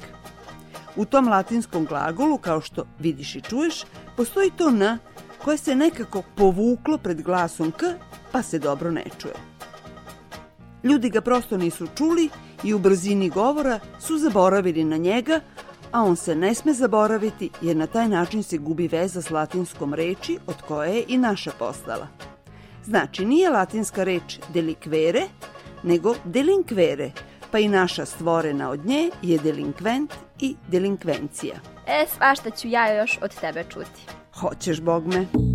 U 0.97 1.05
tom 1.05 1.29
latinskom 1.29 1.85
glagolu, 1.85 2.39
kao 2.39 2.61
što 2.61 2.87
vidiš 2.99 3.37
i 3.37 3.41
čuješ, 3.41 3.85
postoji 4.17 4.51
to 4.57 4.69
n 4.69 4.99
koje 5.45 5.57
se 5.57 5.75
nekako 5.75 6.23
povuklo 6.37 6.99
pred 6.99 7.23
glasom 7.23 7.73
k, 7.73 7.85
pa 8.33 8.43
se 8.43 8.59
dobro 8.59 8.91
ne 8.91 9.05
čuje. 9.19 9.35
Ljudi 10.83 11.11
ga 11.11 11.21
prosto 11.21 11.57
nisu 11.57 11.87
čuli 11.97 12.29
i 12.65 12.75
u 12.75 12.79
brzini 12.79 13.29
govora 13.29 13.81
su 14.01 14.19
zaboravili 14.19 14.85
na 14.85 14.97
njega, 14.97 15.41
a 15.93 16.03
on 16.03 16.17
se 16.17 16.35
ne 16.35 16.55
sme 16.55 16.73
zaboraviti 16.73 17.51
jer 17.63 17.77
na 17.77 17.87
taj 17.87 18.09
način 18.09 18.43
se 18.43 18.59
gubi 18.59 18.89
veza 18.89 19.23
s 19.23 19.31
latinskom 19.31 19.95
reči 19.95 20.39
od 20.47 20.63
koje 20.69 20.95
je 20.95 21.05
i 21.09 21.19
naša 21.19 21.51
postala. 21.59 22.09
Znači, 22.85 23.25
nije 23.25 23.51
latinska 23.51 24.05
reč 24.05 24.39
delikvere, 24.49 25.23
nego 25.83 26.15
delinkvere, 26.25 27.11
pa 27.51 27.59
i 27.59 27.69
naša 27.69 28.05
stvorena 28.05 28.71
od 28.71 28.87
nje 28.87 29.11
je 29.23 29.39
delinkvent 29.39 30.15
i 30.41 30.57
delinkvencija. 30.69 31.55
E, 31.87 32.07
svašta 32.17 32.51
ću 32.51 32.69
ja 32.69 32.99
još 32.99 33.19
od 33.23 33.41
tebe 33.41 33.65
čuti. 33.69 34.07
Hoćeš, 34.35 34.81
bog 34.81 35.07
me. 35.07 35.50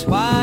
That's 0.00 0.08
why. 0.08 0.39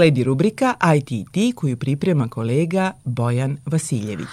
Sledi 0.00 0.24
rubrika 0.24 0.74
ITT 0.96 1.54
koju 1.54 1.76
priprema 1.76 2.28
kolega 2.28 2.92
Bojan 3.04 3.56
Vasiljević. 3.66 4.28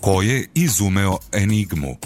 Ko 0.00 0.22
je 0.22 0.48
izumeo 0.54 1.18
enigmu? 1.32 1.96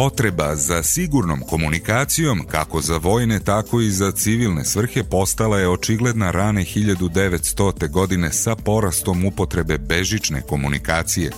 Potreba 0.00 0.56
za 0.56 0.82
sigurnom 0.82 1.40
komunikacijom, 1.40 2.44
kako 2.48 2.80
za 2.80 2.96
vojne, 2.96 3.40
tako 3.40 3.80
i 3.80 3.90
za 3.90 4.12
civilne 4.12 4.64
svrhe, 4.64 5.04
postala 5.04 5.58
je 5.58 5.68
očigledna 5.68 6.30
rane 6.30 6.60
1900. 6.60 7.88
godine 7.88 8.32
sa 8.32 8.56
porastom 8.56 9.24
upotrebe 9.24 9.78
bežične 9.78 10.40
komunikacije. 10.40 11.30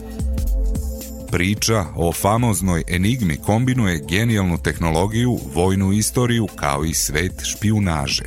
Priča 1.30 1.84
o 1.96 2.12
famoznoj 2.12 2.82
enigmi 2.88 3.36
kombinuje 3.36 4.04
genijalnu 4.08 4.58
tehnologiju, 4.58 5.38
vojnu 5.54 5.92
istoriju 5.92 6.46
kao 6.56 6.84
i 6.84 6.94
svet 6.94 7.32
špijunaže. 7.44 8.24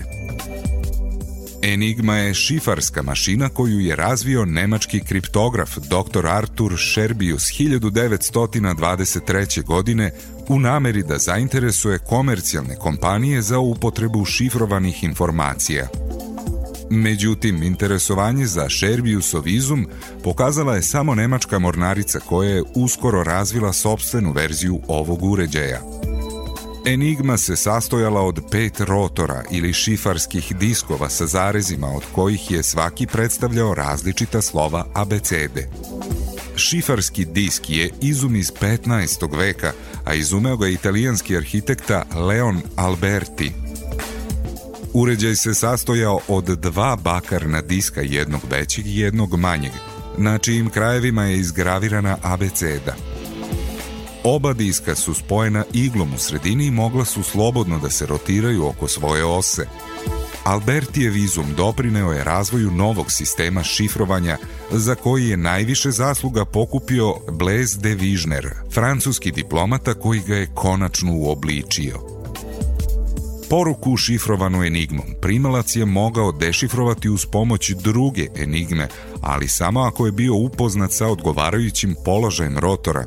Enigma 1.67 2.15
je 2.15 2.33
šifarska 2.33 3.01
mašina 3.01 3.49
koju 3.49 3.79
je 3.79 3.95
razvio 3.95 4.45
nemački 4.45 4.99
kriptograf 4.99 5.77
dr. 5.77 6.27
Artur 6.27 6.73
Scherbius 6.77 7.43
1923. 7.43 9.63
godine 9.63 10.11
u 10.47 10.59
nameri 10.59 11.03
da 11.03 11.17
zainteresuje 11.17 11.99
komercijalne 11.99 12.75
kompanije 12.75 13.41
za 13.41 13.59
upotrebu 13.59 14.25
šifrovanih 14.25 15.03
informacija. 15.03 15.87
Međutim, 16.89 17.63
interesovanje 17.63 18.45
za 18.45 18.69
Scherbiusov 18.69 19.47
izum 19.47 19.87
pokazala 20.23 20.75
je 20.75 20.81
samo 20.81 21.15
nemačka 21.15 21.59
mornarica 21.59 22.19
koja 22.19 22.49
je 22.49 22.63
uskoro 22.75 23.23
razvila 23.23 23.73
sobstvenu 23.73 24.31
verziju 24.31 24.79
ovog 24.87 25.23
uređaja. 25.23 25.81
Enigma 26.87 27.37
se 27.37 27.55
sastojala 27.55 28.21
od 28.21 28.39
pet 28.51 28.79
rotora 28.79 29.43
ili 29.51 29.73
šifarskih 29.73 30.55
diskova 30.55 31.09
sa 31.09 31.27
zarezima 31.27 31.87
od 31.87 32.03
kojih 32.11 32.51
je 32.51 32.63
svaki 32.63 33.07
predstavljao 33.07 33.73
različita 33.73 34.41
slova 34.41 34.85
abecede. 34.93 35.69
Šifarski 36.55 37.25
disk 37.25 37.69
je 37.69 37.89
izum 38.01 38.35
iz 38.35 38.51
15. 38.61 39.37
veka, 39.37 39.71
a 40.05 40.13
izumeo 40.13 40.57
ga 40.57 40.67
italijanski 40.67 41.37
arhitekta 41.37 42.05
Leon 42.15 42.61
Alberti. 42.75 43.51
Uređaj 44.93 45.35
se 45.35 45.53
sastojao 45.53 46.19
od 46.27 46.45
dva 46.45 46.95
bakarna 46.95 47.61
diska, 47.61 48.01
jednog 48.01 48.41
većeg 48.49 48.87
i 48.87 48.99
jednog 48.99 49.39
manjeg, 49.39 49.71
na 50.17 50.37
čijim 50.37 50.69
krajevima 50.69 51.23
je 51.23 51.37
izgravirana 51.37 52.17
abeceda. 52.21 52.95
Oba 54.27 54.53
diska 54.53 54.95
su 54.95 55.13
spojena 55.13 55.63
iglom 55.73 56.13
u 56.13 56.17
sredini 56.17 56.65
i 56.65 56.71
mogla 56.71 57.05
su 57.05 57.23
slobodno 57.23 57.79
da 57.79 57.89
se 57.89 58.05
rotiraju 58.05 58.67
oko 58.67 58.87
svoje 58.87 59.25
ose. 59.25 59.65
Albertijev 60.43 61.17
izum 61.17 61.45
doprineo 61.57 62.11
je 62.11 62.23
razvoju 62.23 62.71
novog 62.71 63.11
sistema 63.11 63.63
šifrovanja 63.63 64.37
za 64.71 64.95
koji 64.95 65.29
je 65.29 65.37
najviše 65.37 65.91
zasluga 65.91 66.45
pokupio 66.45 67.15
Blaise 67.31 67.79
de 67.79 67.95
Vižner, 67.95 68.49
francuski 68.73 69.31
diplomata 69.31 69.93
koji 69.93 70.21
ga 70.27 70.35
je 70.35 70.51
konačno 70.55 71.13
uobličio. 71.13 71.99
Poruku 73.49 73.97
šifrovanu 73.97 74.63
enigmom 74.63 75.05
primalac 75.21 75.75
je 75.75 75.85
mogao 75.85 76.31
dešifrovati 76.31 77.09
uz 77.09 77.25
pomoć 77.25 77.71
druge 77.71 78.27
enigme, 78.35 78.87
ali 79.21 79.47
samo 79.47 79.79
ako 79.79 80.05
je 80.05 80.11
bio 80.11 80.35
upoznat 80.35 80.91
sa 80.91 81.07
odgovarajućim 81.07 81.95
položajem 82.05 82.57
rotora. 82.57 83.05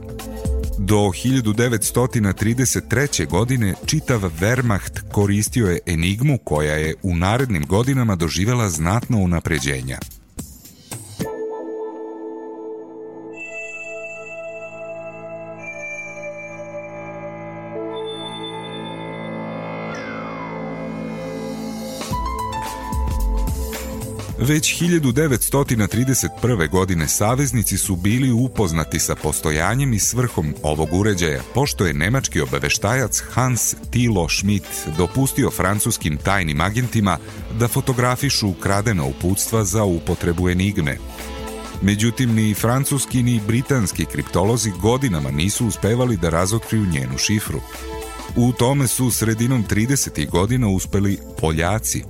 Do 0.80 0.96
1933. 0.96 3.26
godine 3.26 3.74
čitav 3.86 4.20
Wehrmacht 4.40 5.00
koristio 5.12 5.66
je 5.66 5.78
enigmu 5.86 6.38
koja 6.44 6.74
je 6.74 6.94
u 7.02 7.16
narednim 7.16 7.66
godinama 7.66 8.16
doživela 8.16 8.68
znatno 8.68 9.18
unapređenja. 9.18 9.98
Već 24.40 24.82
1931. 24.82 26.70
godine 26.70 27.08
saveznici 27.08 27.78
su 27.78 27.96
bili 27.96 28.32
upoznati 28.32 28.98
sa 28.98 29.14
postojanjem 29.14 29.92
i 29.92 29.98
svrhom 29.98 30.54
ovog 30.62 30.88
uređaja, 30.92 31.42
pošto 31.54 31.86
je 31.86 31.94
nemački 31.94 32.40
obaveštajac 32.40 33.22
Hans 33.30 33.74
Thilo 33.90 34.28
Schmidt 34.28 34.66
dopustio 34.96 35.50
francuskim 35.50 36.16
tajnim 36.16 36.60
agentima 36.60 37.18
da 37.58 37.68
fotografišu 37.68 38.48
ukradena 38.48 39.04
uputstva 39.04 39.64
za 39.64 39.84
upotrebu 39.84 40.48
enigme. 40.48 40.96
Međutim, 41.82 42.34
ni 42.34 42.54
francuski 42.54 43.22
ni 43.22 43.40
britanski 43.46 44.04
kriptolozi 44.04 44.70
godinama 44.82 45.30
nisu 45.30 45.66
uspevali 45.66 46.16
da 46.16 46.28
razotkriju 46.28 46.86
njenu 46.86 47.18
šifru. 47.18 47.60
U 48.36 48.52
tome 48.52 48.86
su 48.86 49.10
sredinom 49.10 49.64
30. 49.70 50.30
godina 50.30 50.68
uspeli 50.68 51.18
Poljaci, 51.40 52.04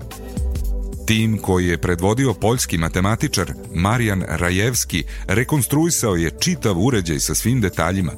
Tim 1.09 1.39
koji 1.39 1.67
je 1.67 1.79
predvodio 1.79 2.35
poljski 2.35 2.79
matematičar 2.79 3.53
Marijan 3.75 4.25
Rajevski 4.29 5.05
rekonstruisao 5.27 6.15
je 6.15 6.31
čitav 6.41 6.79
uređaj 6.79 7.21
sa 7.21 7.35
svim 7.35 7.61
detaljima, 7.61 8.13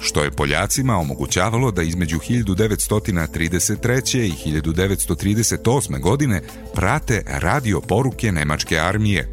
što 0.00 0.22
je 0.22 0.30
Poljacima 0.30 0.96
omogućavalo 0.96 1.70
da 1.70 1.82
između 1.82 2.18
1933. 2.18 4.24
i 4.24 4.32
1938. 4.50 6.00
godine 6.00 6.42
prate 6.74 7.22
radio 7.26 7.80
poruke 7.80 8.32
nemačke 8.32 8.78
armije. 8.78 9.28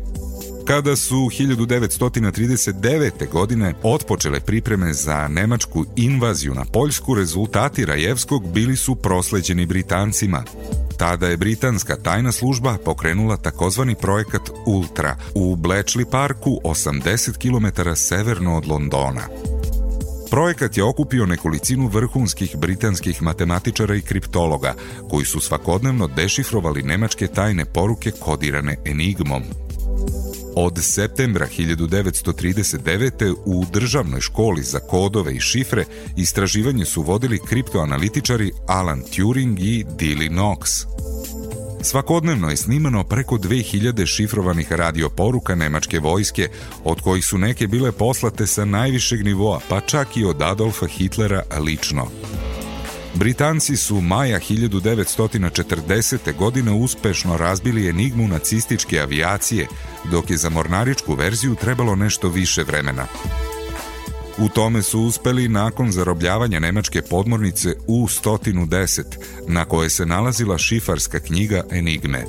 Kada 0.68 0.96
su 0.96 1.16
1939. 1.16 3.30
godine 3.32 3.74
otpočele 3.84 4.40
pripreme 4.40 4.94
za 4.94 5.28
nemačku 5.28 5.86
invaziju 5.96 6.54
na 6.54 6.66
Poljsku, 6.66 7.14
rezultati 7.14 7.86
Rajevskog 7.86 8.54
bili 8.54 8.76
su 8.76 8.96
prosleđeni 8.96 9.66
Britancima. 9.66 10.44
Tada 10.98 11.28
je 11.28 11.38
britanska 11.38 11.96
tajna 11.96 12.32
služba 12.32 12.78
pokrenula 12.86 13.38
takozvani 13.38 13.96
projekat 13.96 14.42
Ultra 14.66 15.16
u 15.36 15.56
Bletchley 15.56 16.06
Parku 16.12 16.60
80 16.64 17.38
km 17.38 17.96
severno 17.96 18.58
od 18.58 18.68
Londona. 18.68 19.22
Projekat 20.30 20.78
je 20.78 20.84
okupio 20.84 21.26
nekolicinu 21.26 21.88
vrhunskih 21.88 22.58
britanskih 22.58 23.22
matematičara 23.22 23.96
i 23.96 24.02
kriptologa, 24.02 24.74
koji 25.10 25.26
su 25.26 25.40
svakodnevno 25.40 26.08
dešifrovali 26.08 26.84
nemačke 26.84 27.28
tajne 27.28 27.66
poruke 27.66 28.12
kodirane 28.12 28.78
enigmom. 28.86 29.44
Od 30.58 30.80
septembra 30.82 31.48
1939. 31.58 33.36
u 33.46 33.66
državnoj 33.74 34.22
školi 34.22 34.64
za 34.64 34.80
kodove 34.80 35.36
i 35.36 35.40
šifre 35.40 35.86
istraživanje 36.18 36.86
su 36.86 37.02
vodili 37.02 37.40
kriptoanalitičari 37.48 38.52
Alan 38.68 39.04
Turing 39.16 39.60
i 39.60 39.86
Dilly 40.00 40.30
Knox. 40.30 40.86
Svakodnevno 41.82 42.50
je 42.50 42.58
snimano 42.58 43.04
preko 43.04 43.36
2000 43.36 44.06
šifrovanih 44.06 44.72
radioporuka 44.72 45.56
nemačke 45.56 46.00
vojske, 46.00 46.50
od 46.84 47.02
kojih 47.02 47.26
su 47.26 47.38
neke 47.38 47.68
bile 47.68 47.92
poslate 47.92 48.48
sa 48.48 48.66
najvišeg 48.66 49.24
nivoa, 49.24 49.60
pa 49.70 49.82
čak 49.82 50.18
i 50.18 50.26
od 50.26 50.42
Adolfa 50.42 50.88
Hitlera 50.88 51.44
lično. 51.60 52.08
Britanci 53.16 53.78
su 53.78 54.02
maja 54.02 54.40
1940. 54.40 56.36
godine 56.38 56.72
uspešno 56.72 57.38
razbili 57.38 57.90
enigmu 57.90 58.28
nacističke 58.28 59.00
avijacije, 59.00 59.68
dok 60.12 60.30
je 60.30 60.38
za 60.38 60.50
mornaričku 60.50 61.16
verziju 61.16 61.56
trebalo 61.56 61.96
nešto 61.96 62.30
više 62.30 62.64
vremena. 62.64 63.08
U 64.38 64.50
tome 64.50 64.82
su 64.82 65.02
uspeli 65.02 65.48
nakon 65.48 65.92
zarobljavanja 65.92 66.60
nemačke 66.60 67.02
podmornice 67.02 67.76
U-110, 67.88 69.04
na 69.48 69.66
kojoj 69.66 69.90
se 69.90 70.06
nalazila 70.06 70.58
šifarska 70.58 71.20
knjiga 71.20 71.64
Enigme. 71.72 72.26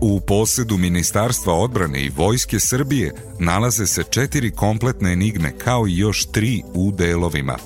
U 0.00 0.20
posedu 0.20 0.76
Ministarstva 0.76 1.54
odbrane 1.54 2.02
i 2.02 2.10
Vojske 2.16 2.60
Srbije 2.60 3.14
nalaze 3.38 3.86
se 3.86 4.04
četiri 4.10 4.50
kompletne 4.50 5.12
enigme 5.12 5.52
kao 5.58 5.88
i 5.88 5.96
još 5.96 6.26
tri 6.26 6.62
u 6.74 6.92
delovima. 6.92 7.56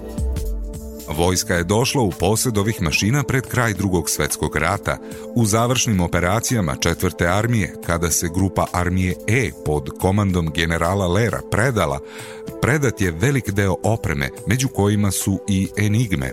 Vojska 1.08 1.54
je 1.54 1.64
došla 1.64 2.02
u 2.02 2.10
posed 2.10 2.58
ovih 2.58 2.82
mašina 2.82 3.22
pred 3.22 3.46
kraj 3.46 3.74
drugog 3.74 4.10
svetskog 4.10 4.56
rata, 4.56 4.98
u 5.34 5.46
završnim 5.46 6.00
operacijama 6.00 6.76
četvrte 6.76 7.26
armije, 7.26 7.74
kada 7.86 8.10
se 8.10 8.28
grupa 8.34 8.66
armije 8.72 9.14
E 9.26 9.50
pod 9.64 9.90
komandom 10.00 10.52
generala 10.54 11.06
Lera 11.06 11.40
predala, 11.50 12.00
predat 12.62 13.00
je 13.00 13.10
velik 13.10 13.50
deo 13.50 13.76
opreme, 13.82 14.30
među 14.46 14.68
kojima 14.68 15.10
su 15.10 15.40
i 15.48 15.68
enigme. 15.76 16.30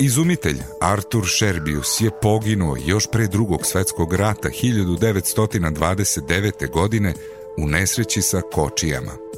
Izumitelj 0.00 0.58
Artur 0.80 1.28
Sherbius 1.28 2.00
je 2.00 2.10
poginuo 2.22 2.76
još 2.86 3.06
pre 3.12 3.26
drugog 3.26 3.66
svetskog 3.66 4.14
rata 4.14 4.48
1929. 4.62 6.70
godine 6.70 7.14
u 7.58 7.66
nesreći 7.66 8.22
sa 8.22 8.40
kočijama. 8.52 9.31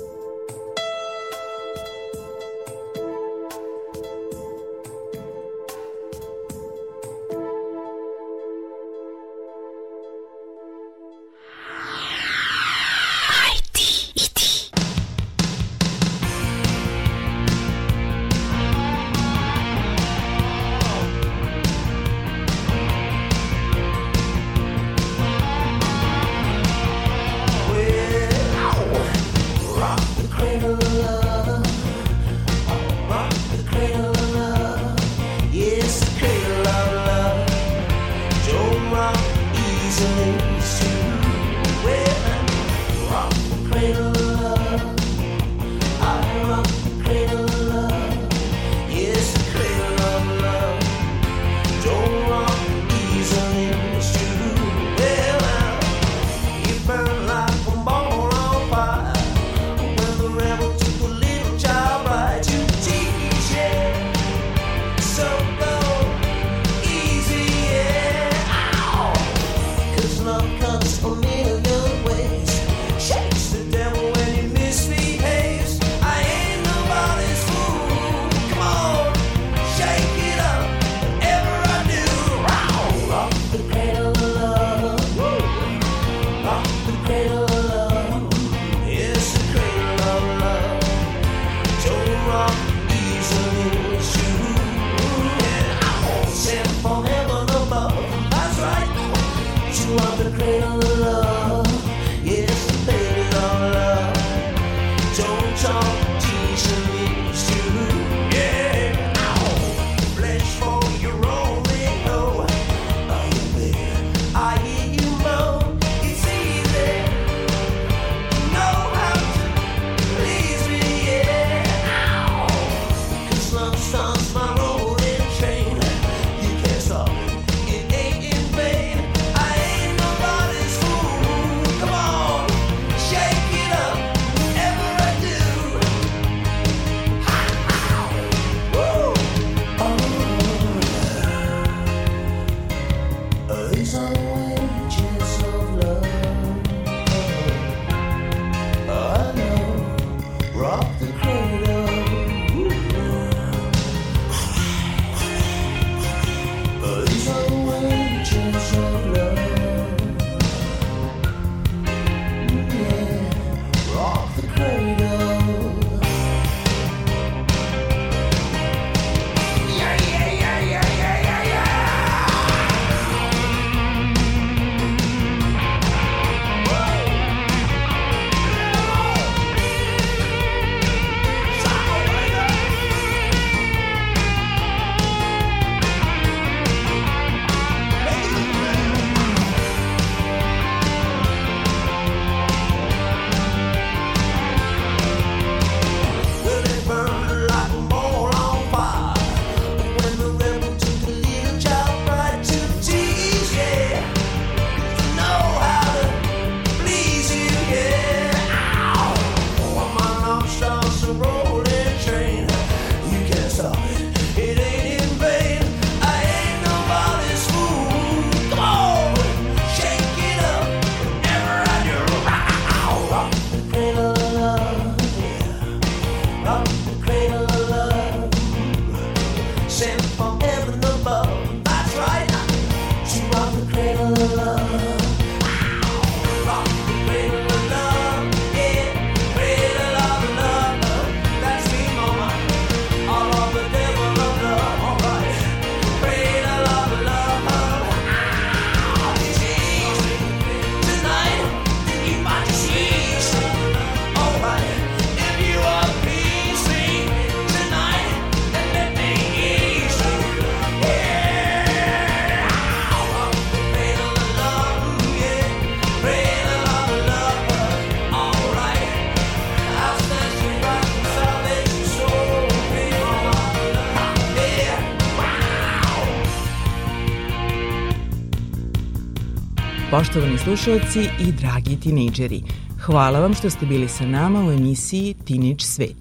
Poštovani 280.24 280.56
slušalci 280.56 281.08
i 281.20 281.32
dragi 281.32 281.76
tinejdžeri, 281.80 282.42
hvala 282.80 283.20
vam 283.20 283.34
što 283.34 283.50
ste 283.50 283.66
bili 283.66 283.88
sa 283.88 284.06
nama 284.06 284.44
u 284.44 284.52
emisiji 284.52 285.14
Teenage 285.26 285.64
Svet. 285.64 285.96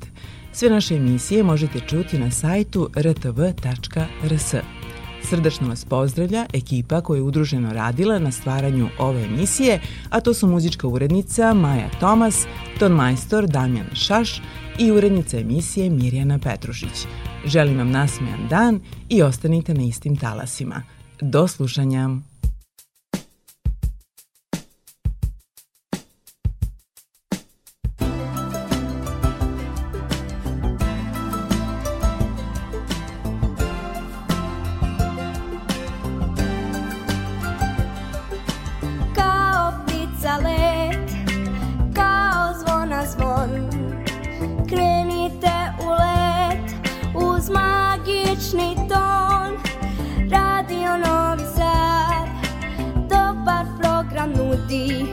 Sve 0.52 0.70
naše 0.70 0.96
emisije 0.96 1.44
možete 1.44 1.80
čuti 1.80 2.20
na 2.20 2.32
sajtu 2.32 2.90
rtv.rs. 2.98 4.56
Srdačno 5.24 5.68
vas 5.68 5.86
pozdravlja 5.86 6.46
ekipa 6.54 7.02
koja 7.02 7.18
je 7.18 7.22
udruženo 7.22 7.74
radila 7.74 8.20
na 8.20 8.32
stvaranju 8.32 8.90
ove 9.00 9.24
emisije, 9.24 9.82
a 10.10 10.20
to 10.20 10.34
su 10.34 10.48
muzička 10.48 10.88
urednica 10.88 11.54
Maja 11.54 11.90
Tomas, 12.00 12.46
tonmajstor 12.80 13.48
Damjan 13.48 13.88
Šaš 13.94 14.42
i 14.80 14.92
urednica 14.92 15.38
emisije 15.38 15.90
Mirjana 15.90 16.40
Petrušić. 16.40 17.08
Želim 17.46 17.78
vam 17.78 17.92
nasmejan 17.92 18.48
dan 18.50 18.80
i 19.10 19.22
ostanite 19.22 19.74
na 19.74 19.84
istim 19.84 20.16
talasima. 20.16 20.84
Do 21.22 21.48
slušanja! 21.48 22.33
melody. 54.74 55.13